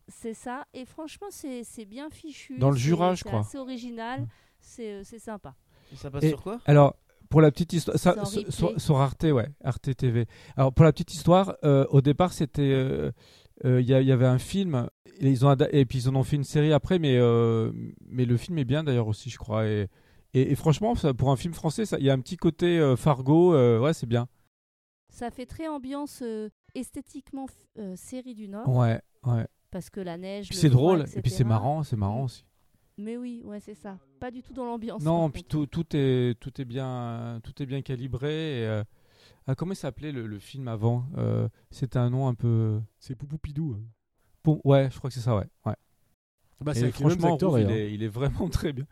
[0.08, 2.58] C'est ça, et franchement, c'est bien fichu.
[2.60, 3.42] Dans le Jura, je crois.
[3.56, 4.28] original, Ouais.
[4.62, 5.56] c'est euh, c'est sympa.
[5.92, 6.60] Et ça passe Et- sur quoi?
[6.68, 6.96] Alors,
[7.30, 8.52] pour la petite histoire, ça, sur, replay.
[8.52, 10.28] sur- sur Arte, ouais, Arte TV.
[10.56, 12.62] Alors, pour la petite histoire, euh, au départ, c'était.
[12.62, 13.12] euh,
[13.64, 14.88] euh, Il y, avait un film,
[15.22, 17.72] et, ils ont ada- et puis ils en ont fait une série après, mais, euh,
[18.06, 19.66] mais le film est bien d'ailleurs aussi, je crois.
[19.66, 19.88] Et,
[20.34, 22.78] et, et franchement, ça, pour un film français, ça- il y a un petit côté
[22.80, 24.28] euh, Fargo, euh, ouais, c'est bien.
[25.16, 27.46] Ça fait très ambiance euh, esthétiquement
[27.80, 29.48] euh, série du Nord, Ouais, ouais.
[29.72, 30.50] parce que la neige.
[30.50, 32.44] Puis c'est drôle, et puis c'est marrant, c'est marrant aussi.
[32.98, 33.98] Mais oui, ouais, c'est ça.
[34.20, 35.02] Pas du tout dans l'ambiance.
[35.04, 38.60] Non, puis tout, tout est tout est bien tout est bien calibré.
[38.62, 38.84] Et, euh,
[39.48, 42.80] ah, comment s'appelait le, le film avant Euh, C'était un nom un peu.
[43.00, 43.76] C'est Poupou Pidou.
[43.78, 43.84] hein.
[44.44, 45.48] Bon, ouais, je crois que c'est ça, ouais.
[45.66, 45.76] ouais.
[46.62, 48.86] Bah, Et franchement, acteurs, Rouve, il, est, il est vraiment très bien.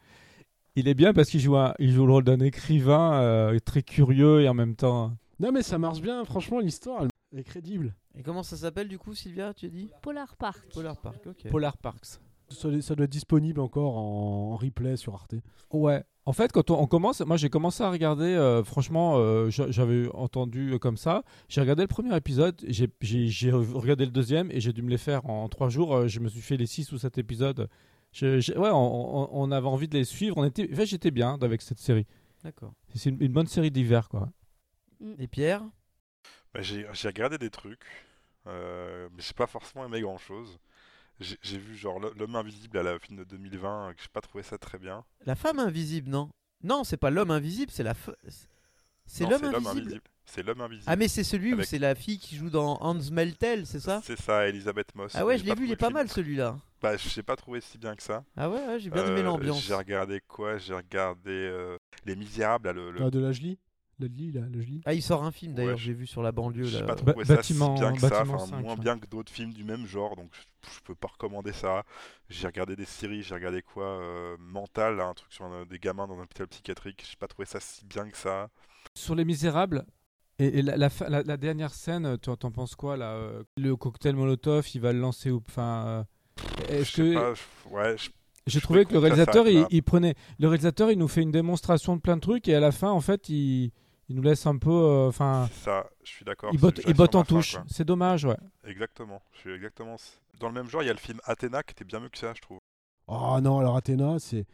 [0.76, 3.84] Il est bien parce qu'il joue, un- il joue le rôle d'un écrivain euh, très
[3.84, 5.14] curieux et en même temps.
[5.44, 6.24] Non, mais ça marche bien.
[6.26, 7.94] Franchement, l'histoire, elle est crédible.
[8.18, 10.66] Et comment ça s'appelle du coup, Sylvia Tu as dit Polar Park.
[10.74, 11.50] Polar Park, ok.
[11.52, 12.20] Polar Parks.
[12.50, 15.36] Ça, ça doit être disponible encore en, en replay sur Arte.
[15.72, 16.04] Ouais.
[16.26, 19.70] En fait, quand on, on commence, moi j'ai commencé à regarder, euh, franchement, euh, j'a-
[19.72, 21.24] j'avais entendu euh, comme ça.
[21.50, 25.26] J'ai regardé le premier épisode, j'ai- regardé le deuxième et j'ai dû me les faire
[25.30, 25.94] en trois jours.
[25.96, 27.68] Euh, Je me suis fait les six ou sept épisodes.
[28.14, 30.38] Je- je- ouais, on, on- on avait envie de les suivre.
[30.38, 32.06] On était, en fait, j'étais bien avec cette série.
[32.44, 32.74] D'accord.
[32.94, 34.30] C'est une, une bonne série d'hiver, quoi.
[35.20, 35.64] Et Pierre?
[36.54, 37.86] Bah, j'ai regardé des trucs,
[38.47, 40.60] euh, mais j'ai pas forcément aimé grand chose.
[41.20, 44.22] J'ai vu genre L'Ho- L'homme invisible à la film de 2020, euh, que j'ai pas
[44.22, 45.06] trouvé ça très bien.
[45.26, 46.30] La femme invisible, non?
[46.64, 47.93] Non, c'est pas l'homme invisible, c'est la.
[47.93, 48.16] fe-
[49.06, 50.01] C'est l'homme invisible.
[50.26, 50.91] C'est l'homme invisible.
[50.91, 54.01] Ah, mais c'est celui où c'est la fille qui joue dans Hans Meltel, c'est ça?
[54.04, 55.14] C'est ça, Elisabeth Moss.
[55.16, 56.58] Ah ouais, je l'ai vu, il est pas mal celui-là.
[56.82, 58.24] Bah, j'ai pas trouvé si bien que ça.
[58.36, 59.64] Ah ouais, ouais, j'ai bien aimé Euh, l'ambiance.
[59.64, 60.58] J'ai regardé quoi?
[60.58, 63.58] J'ai regardé euh, Les Misérables, là, le, le- Ah, de l'Ajli
[64.32, 64.41] Là.
[64.86, 66.86] Ah, il sort un film d'ailleurs, Ouais, j'ai vu sur la banlieue J'ai là.
[66.86, 68.82] pas trouvé ça bâtiment- si bien que ça, bâtiment enfin, 5, moins là.
[68.82, 71.84] bien que d'autres films du même genre, donc je, je peux pas recommander ça.
[72.30, 75.80] J'ai regardé des séries, j'ai regardé quoi euh, Mental, là, un truc sur un- des
[75.80, 78.49] gamins dans un hôpital psychiatrique, j'ai pas trouvé ça si bien que ça.
[78.95, 79.86] Sur Les Misérables,
[80.39, 83.43] et, et la, la, fin- la- la dernière scène, tu t'en penses quoi là euh,
[83.58, 86.04] Le cocktail Molotov, il va le lancer où Enfin, euh,
[86.70, 88.10] Je est-ce sais que pas, je- ouais, je-
[88.47, 91.32] j'ai je trouvé que le ça réalisateur, il prenait, le réalisateur, il nous fait une
[91.32, 93.72] démonstration de plein de trucs et à la fin, en fait, il,
[94.10, 96.49] il nous laisse un peu, euh, enfin, c'est ça, je suis d'accord.
[96.54, 97.58] il botte, il en touche.
[97.68, 98.38] C'est dommage, ouais.
[98.66, 99.95] Exactement, je suis exactement.
[100.39, 102.18] Dans le même genre, il y a le film Athéna qui était bien mieux que
[102.18, 102.60] ça, je trouve.
[103.08, 104.45] Oh non, alors Athéna, c'est.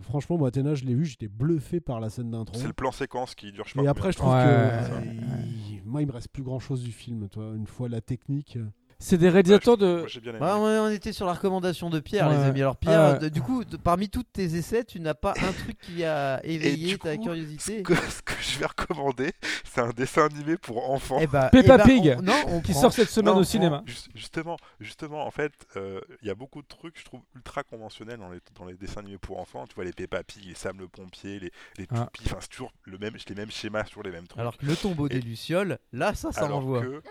[0.00, 2.58] Franchement, moi, Athéna, je l'ai vu, j'étais bluffé par la scène d'intro.
[2.58, 4.46] C'est le plan séquence qui dure, je sais Et après, je trouve Ouais, que.
[4.46, 7.52] ouais, euh, il- Moi, il me reste plus grand chose du film, toi.
[7.54, 8.58] Une fois la technique.
[9.04, 9.98] C'est des réalisateurs de.
[9.98, 10.38] Moi, j'ai bien aimé.
[10.40, 12.36] Bah, on était sur la recommandation de Pierre, Ouais.
[12.36, 12.60] les amis.
[12.60, 13.30] Alors, Pierre, Ouais.
[13.30, 17.16] du coup, parmi tous tes essais, tu n'as pas un truc qui a éveillé ta
[17.16, 19.32] coup, curiosité Ce que, ce que je vais recommander,
[19.64, 21.18] c'est un dessin animé pour enfants.
[21.20, 22.80] Eh bah, Peppa eh bah, Pig, on- Non, on Qui prend.
[22.82, 23.82] sort cette semaine Non, au cinéma.
[23.86, 27.64] ju- Justement, justement, en fait, euh, il y a beaucoup de trucs, je trouve, ultra
[27.64, 29.66] conventionnels dans les, dans les dessins animés pour enfants.
[29.66, 32.04] Tu vois, les Peppa Pig, les Sam le pompier, les, les Ah.
[32.12, 34.40] Toupies, enfin, c'est toujours le même, les mêmes schémas, toujours les mêmes trucs.
[34.40, 36.82] Alors que le tombeau Et- des Lucioles, là, ça, ça Alors envoie.
[36.82, 37.02] que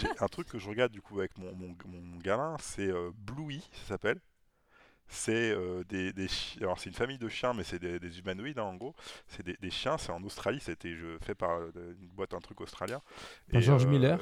[0.00, 3.10] j'ai un truc que je regarde du coup avec mon, mon, mon gamin, c'est euh,
[3.16, 4.20] Bluey, ça s'appelle.
[5.08, 8.18] C'est euh, des, des chi- alors c'est une famille de chiens, mais c'est des, des
[8.18, 8.94] humanoïdes hein, en gros.
[9.28, 12.40] C'est des, des chiens, c'est en Australie, c'était je- fait par euh, une boîte un
[12.40, 13.00] truc australien.
[13.50, 14.20] Par George euh, Miller.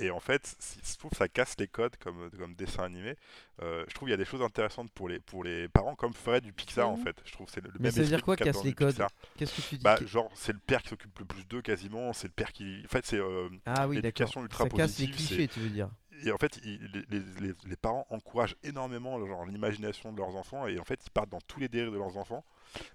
[0.00, 3.16] Et en fait, si- je trouve ça casse les codes comme, comme dessin animé.
[3.62, 6.14] Euh, je trouve qu'il y a des choses intéressantes pour les, pour les parents, comme
[6.14, 7.04] ferait du Pixar en Mhm.
[7.04, 7.16] fait.
[7.24, 8.94] Je trouve c'est le, le Mais même ça veut dire quoi, casse les codes.
[9.36, 12.12] Qu'est-ce que tu dis Bah, genre, c'est le père qui s'occupe le plus d'eux quasiment,
[12.12, 12.82] c'est le père qui.
[12.84, 13.18] En fait, c'est.
[13.18, 15.90] euh, Ah oui, l'éducation ultra Ça casse les positive, clichés, tu veux dire.
[16.24, 21.10] Et en fait, les, parents encouragent énormément l'imagination de leurs enfants et en fait, ils
[21.10, 22.44] partent dans tous les délires de leurs enfants.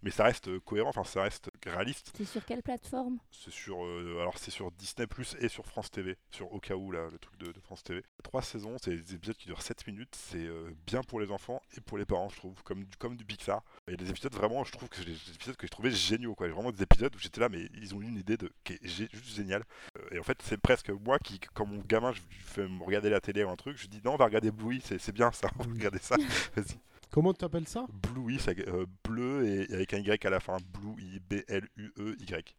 [0.04, 2.12] Mais ça reste euh, cohérent, enfin, ça reste truc réaliste.
[2.16, 3.18] C'est sur quelle plateforme?
[3.32, 6.76] C'est sur, euh, alors c'est sur Disney Plus et sur France TV, sur Au cas
[6.76, 8.04] où là, le truc de, de France TV.
[8.24, 11.62] Trois saisons, c'est des épisodes qui durent 7 minutes, c'est euh, bien pour les enfants
[11.78, 13.64] et pour les parents, je trouve, comme du, comme du Pixar.
[13.88, 15.92] Il y a des épisodes vraiment, je trouve que c'est des épisodes que je trouvais
[15.92, 16.48] géniaux, quoi.
[16.48, 18.88] Vraiment des épisodes où j'étais là, mais ils ont eu une idée de qui est
[18.88, 19.64] juste géniale.
[19.98, 22.84] Euh, et en fait, c'est presque moi qui, quand mon gamin, je lui fais me
[22.84, 25.12] regarder la télé ou un truc, je dis non, on va regarder Bluey, c'est c'est
[25.12, 26.16] bien ça, on va regarder ça.
[26.56, 26.78] Vas-y.
[27.14, 27.86] Comment tu appelles ça?
[27.94, 30.58] Bluey, c'est euh, bleu et avec un Y à la fin.
[30.74, 32.56] Bluey, B-L-U-E-Y.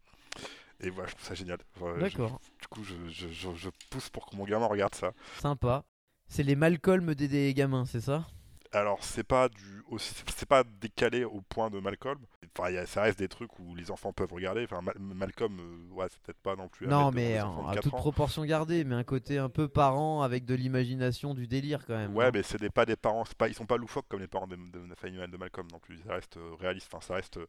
[0.81, 1.59] Et voilà, je trouve ça génial.
[1.75, 5.13] Voilà, D'accord, du coup, je, je- je- je pousse pour que mon gamin regarde ça.
[5.41, 5.85] sympa.
[6.29, 8.27] C'est les Malcolm des, des gamins, c'est ça?
[8.75, 12.19] Alors, c'est pas du, aussi- c'est pas décalé au point de Malcolm.
[12.57, 14.65] Enfin, il y a- ça reste des trucs où les enfants peuvent regarder.
[14.65, 16.87] Enfin, Mal- Malcolm, euh, ouais, c'est peut-être pas non plus.
[16.87, 17.99] à Non, mais en- à 4 toute ans.
[17.99, 22.15] proportion gardée, mais un côté un peu parent avec de l'imagination, du délire quand même.
[22.15, 24.47] Ouais, non mais c'est pas des parents, pas, ils sont pas loufoques comme les parents
[24.47, 25.99] de, de, de de Malcolm non plus.
[26.07, 27.47] Ça reste euh, réaliste, enfin, ça reste euh,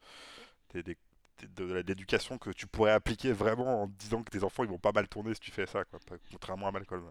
[0.73, 0.97] des-
[1.55, 4.91] de, l'éducation que tu pourrais appliquer vraiment en disant que tes enfants ils vont pas
[4.93, 5.99] mal tourner si tu fais ça, quoi.
[6.31, 7.03] Contrairement à Malcolm.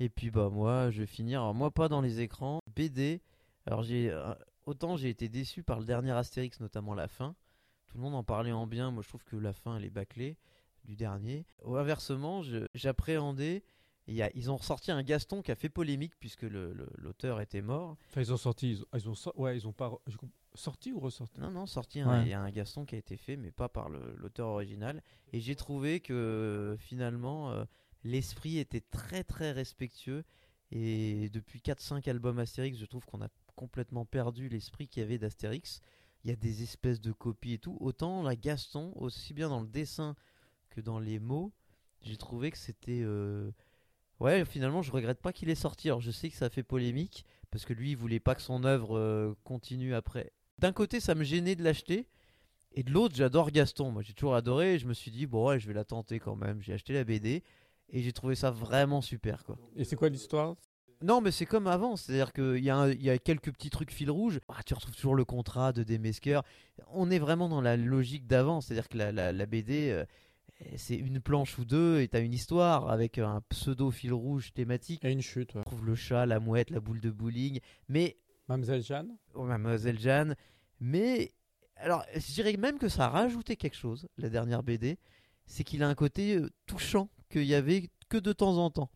[0.00, 1.40] Et puis bah moi, je vais finir.
[1.40, 2.60] Alors, moi, pas dans les écrans.
[2.74, 3.20] BD.
[3.66, 4.32] Alors j'ai euh,
[4.66, 7.34] autant j'ai été déçu par le dernier Astérix, notamment la fin.
[7.86, 8.90] Tout le monde en parlait en bien.
[8.90, 10.36] Moi, je trouve que la fin elle est bâclée
[10.84, 11.44] du dernier.
[11.64, 12.42] Ou inversement,
[12.74, 13.62] j'appréhendais.
[14.10, 17.60] il y a- ils ont ressorti un Gaston qui a fait polémique puisque l'auteur était
[17.60, 17.98] mort.
[18.08, 19.92] Enfin, ils ont sorti, ils ont, ils ont so- ouais, ils ont pas
[20.54, 21.38] sorti ou ressorti?
[21.38, 22.22] Non, non, sorti, Ouais.
[22.22, 25.02] il y a un Gaston qui a été fait, mais pas par l'auteur original.
[25.34, 27.64] Et j'ai trouvé que finalement, euh,
[28.04, 30.24] l'esprit était très très respectueux.
[30.70, 35.18] Et depuis 4-5 albums Astérix, je trouve qu'on a complètement perdu l'esprit qu'il y avait
[35.18, 35.80] d'Astérix.
[36.24, 37.76] Il y a des espèces de copies et tout.
[37.80, 40.14] Autant la Gaston, aussi bien dans le dessin
[40.70, 41.52] que dans les mots,
[42.02, 43.00] j'ai trouvé que c'était.
[43.02, 43.50] euh,
[44.20, 45.88] Ouais, finalement, je regrette pas qu'il est sorti.
[45.88, 48.64] Alors, je sais que ça fait polémique parce que lui, il voulait pas que son
[48.64, 50.32] œuvre euh, continue après.
[50.58, 52.08] D'un côté, ça me gênait de l'acheter.
[52.72, 53.92] Et de l'autre, j'adore Gaston.
[53.92, 54.74] Moi, j'ai toujours adoré.
[54.74, 56.60] Et je me suis dit, bon, je vais la tenter quand même.
[56.62, 57.44] J'ai acheté la BD.
[57.90, 59.56] Et j'ai trouvé ça vraiment super, quoi.
[59.76, 60.56] Et c'est quoi l'histoire?
[61.00, 61.96] Non, mais c'est comme avant.
[61.96, 64.40] C'est-à-dire qu'il y, a un- y a quelques petits trucs fil rouge.
[64.48, 66.40] Ah, tu retrouves toujours le contrat de Demesquer.
[66.88, 68.60] On est vraiment dans la logique d'avant.
[68.60, 70.04] C'est-à-dire que la, la- la BD, euh,
[70.76, 75.04] c'est une planche ou deux et t'as une histoire avec un pseudo fil rouge thématique.
[75.04, 75.54] Et une chute.
[75.54, 75.60] ouais.
[75.64, 77.60] On trouve le chat, la mouette, la boule de bowling.
[77.88, 78.18] Mais
[78.48, 79.16] Mademoiselle Jeanne?
[79.34, 80.34] Oh, Mademoiselle Jeanne.
[80.80, 81.32] Mais,
[81.76, 84.98] alors, je dirais même que ça a rajouté quelque chose, la dernière BD.
[85.46, 88.90] C'est qu'il a un côté euh, touchant qu'il y avait que de temps en temps.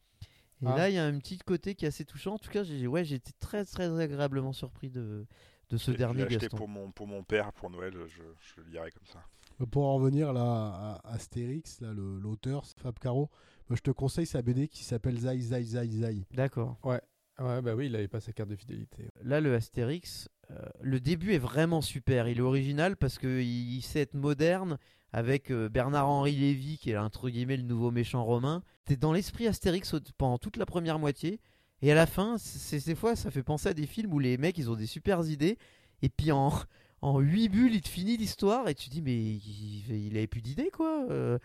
[0.63, 0.77] Et Ah.
[0.77, 2.35] là, il y a un petit côté qui est assez touchant.
[2.35, 5.27] En tout cas, j'ai ouais, été très, très agréablement surpris de,
[5.71, 6.57] de ce dernier acheté Gaston.
[6.57, 9.23] pour mon, pour mon père pour Noël, je, je le lirai comme ça.
[9.71, 13.29] Pour en revenir là à Astérix, là, le- l'auteur, Fab Caro,
[13.69, 16.27] moi, je te conseille sa BD qui s'appelle Zai Zai Zai Zai.
[16.33, 16.79] D'accord.
[16.85, 17.01] Ouais,
[17.39, 19.09] bah oui, il avait pas sa carte de fidélité.
[19.23, 22.29] Là, le Astérix, euh, le début est vraiment super.
[22.29, 24.79] Il est original parce qu'il il sait être moderne
[25.13, 28.63] avec euh, Bernard-Henri Lévy, qui est entre guillemets le nouveau méchant romain.
[28.85, 31.41] T'es dans l'esprit Astérix pendant toute la première moitié.
[31.83, 34.39] Et à la fin, c'est des fois, ça fait penser à des films où les
[34.39, 35.59] mecs, ils ont des super idées.
[36.01, 36.53] Et puis en,
[37.03, 38.69] en 8 bulles, il te finit l'histoire.
[38.69, 41.07] Et tu dis, mais il, il avait plus d'idées, quoi.
[41.11, 41.39] Euh,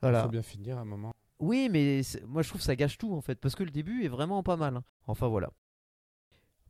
[0.00, 0.24] voilà.
[0.24, 1.12] faut bien finir à un moment.
[1.38, 4.04] Oui, mais moi je trouve que ça gâche tout en fait, parce que le début
[4.04, 4.76] est vraiment pas mal.
[4.76, 4.84] hein.
[5.06, 5.50] Enfin voilà.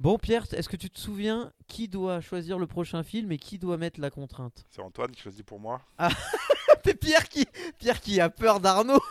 [0.00, 3.58] Bon Pierre, est-ce que tu te souviens qui doit choisir le prochain film et qui
[3.58, 4.64] doit mettre la contrainte?
[4.70, 5.80] C'est Antoine qui choisit pour moi.
[6.84, 7.46] C'est Pierre qui,
[7.78, 9.00] Pierre qui a peur d'Arnaud.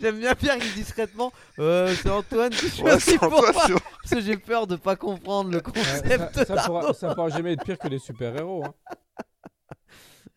[0.00, 1.32] J'aime bien Pierre qui discrètement.
[1.58, 3.80] Euh, c'est Antoine qui choisit pour Antoine, moi.
[4.02, 7.54] Parce que j'ai peur de pas comprendre le concept ça, ça pourra, ça pourra jamais
[7.54, 8.64] être pire que les super-héros.
[8.64, 8.74] hein.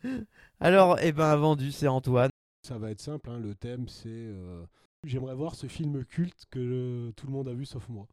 [0.60, 2.32] Alors, eh ben vendu, c'est Antoine.
[2.68, 4.10] Ça va être simple, hein, le thème c'est.
[4.10, 4.64] euh,
[5.06, 8.08] J'aimerais voir ce film culte que euh, tout le monde a vu sauf moi.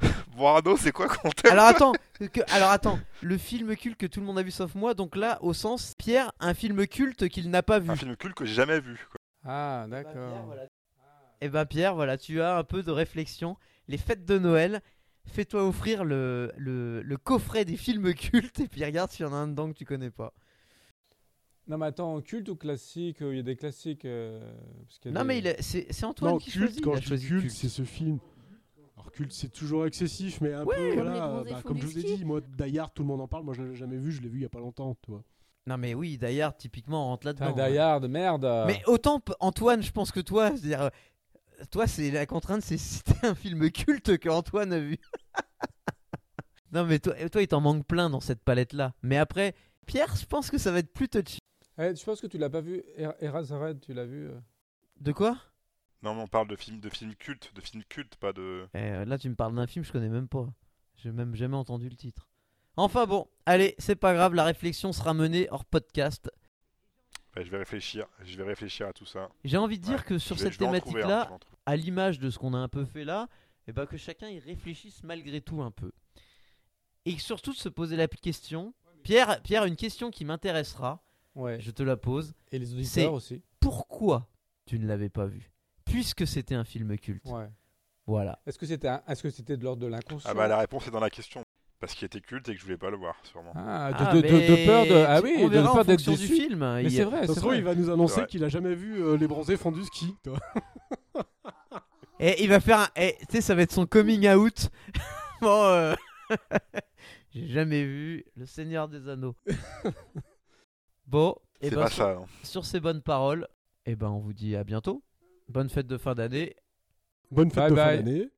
[0.38, 4.20] Arnaud, c'est quoi qu'on t'aime Alors attends, que- alors attends, le film culte que tout
[4.20, 7.50] le monde a vu sauf moi, donc là au sens Pierre, un film culte qu'il
[7.50, 7.90] n'a pas vu.
[7.90, 8.96] Un film culte que j'ai jamais vu.
[9.10, 9.16] quoi.
[9.50, 10.54] Ah, d'accord.
[11.40, 13.56] Et ben Pierre, voilà, tu as un peu de réflexion.
[13.88, 14.80] Les fêtes de Noël,
[15.26, 19.32] fais-toi offrir le, le, le coffret des films cultes et puis regarde s'il y en
[19.32, 20.32] a un dedans que tu connais pas.
[21.66, 24.04] Non, mais attends, culte ou classique euh, Il y a des classiques.
[24.04, 24.52] euh,
[24.86, 26.84] parce qu'il y a Non des- mais c'est c'est Antoine non, qui culte, choisit.
[26.84, 27.54] quand il a je choisi culte, culte.
[27.54, 28.18] c'est ce film.
[29.14, 32.02] Culte, c'est toujours excessif, mais un Ouais, peu, comme voilà, bah, comme je vous ai
[32.02, 34.20] dit, moi, Die Hard, tout le monde en parle, moi je l'ai jamais vu, je
[34.20, 35.22] l'ai vu il y a pas longtemps, tu vois.
[35.66, 37.52] Non mais oui, d'ailleurs typiquement on rentre là-dedans.
[37.52, 38.44] Die Hard, merde.
[38.66, 40.90] Mais autant Antoine, je pense que toi, c'est-à-dire, euh,
[41.70, 44.98] toi, c'est la contrainte, c'est si c'était un film culte que Antoine a vu.
[46.72, 48.92] non, mais toi, toi, il t'en manque plein dans cette palette-là.
[49.02, 49.54] Mais après,
[49.86, 51.38] Pierre, je pense que ça va être plus touchy.
[51.78, 52.82] Eh, je pense que tu l'as pas vu.
[52.96, 54.38] Er- Eraserhead, tu l'as vu euh
[55.00, 55.38] De quoi?
[56.04, 58.68] Non, mais on parle de films de films cultes, de films cultes, pas de.
[58.74, 60.46] Eh, Là, tu me parles d'un film, je connais même pas.
[60.96, 62.28] J'ai même jamais entendu le titre.
[62.76, 66.30] Enfin bon, allez, c'est pas grave, la réflexion sera menée hors podcast.
[67.34, 69.28] Bah, je vais réfléchir, je vais réfléchir à tout ça.
[69.44, 71.30] J'ai envie de dire Ouais, que sur vais- cette thématique-là,
[71.66, 73.28] à l'image de ce qu'on a un peu fait là,
[73.66, 75.90] et ben que chacun y réfléchisse malgré tout un peu.
[77.06, 78.74] Et surtout de se poser la question.
[79.02, 81.02] Pierre, Pierre, une question qui m'intéressera,
[81.34, 81.60] Ouais.
[81.60, 82.34] je te la pose.
[82.52, 83.42] Et les auditeurs aussi.
[83.60, 84.28] Pourquoi
[84.66, 85.50] tu ne l'avais pas vu?
[85.84, 87.26] Puisque c'était un film culte.
[87.26, 87.48] Ouais.
[88.06, 88.38] Voilà.
[88.46, 90.86] Est-ce que c'était un- est-ce que c'était de l'ordre de l'inconscient Ah bah la réponse
[90.86, 91.42] est dans la question.
[91.80, 93.52] Parce qu'il était culte et que je voulais pas le voir, sûrement.
[93.54, 95.74] Ah, de, Ah, de- de- de mais peur de ah oui, on de verra en
[95.74, 96.34] peur d'être fonction du déçu.
[96.42, 96.58] film.
[96.74, 97.58] Mais Il- c'est vrai, c'est vrai.
[97.58, 100.16] il va nous annoncer qu'il a jamais vu euh, les bronzés font du ski.
[100.22, 100.38] toi.
[102.20, 102.88] Et il va faire un.
[102.96, 104.70] tu sais, ça va être son coming out.
[105.42, 105.94] bon, euh,
[107.34, 109.34] j'ai jamais vu Le Seigneur des Anneaux.
[111.06, 112.10] bon, et C'est ben pas sur, ça.
[112.12, 112.26] hein.
[112.44, 113.48] sur ces bonnes paroles,
[113.84, 115.02] et ben on vous dit à bientôt.
[115.48, 116.56] Bonne fête de fin d'année.
[117.30, 117.96] Bonne fête Bye de fin bye.
[117.98, 118.28] d'année.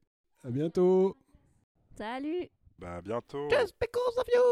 [0.45, 1.17] À bientôt.
[1.97, 2.49] Salut
[2.79, 3.49] Bah à bientôt.
[3.51, 4.43] Just because of you.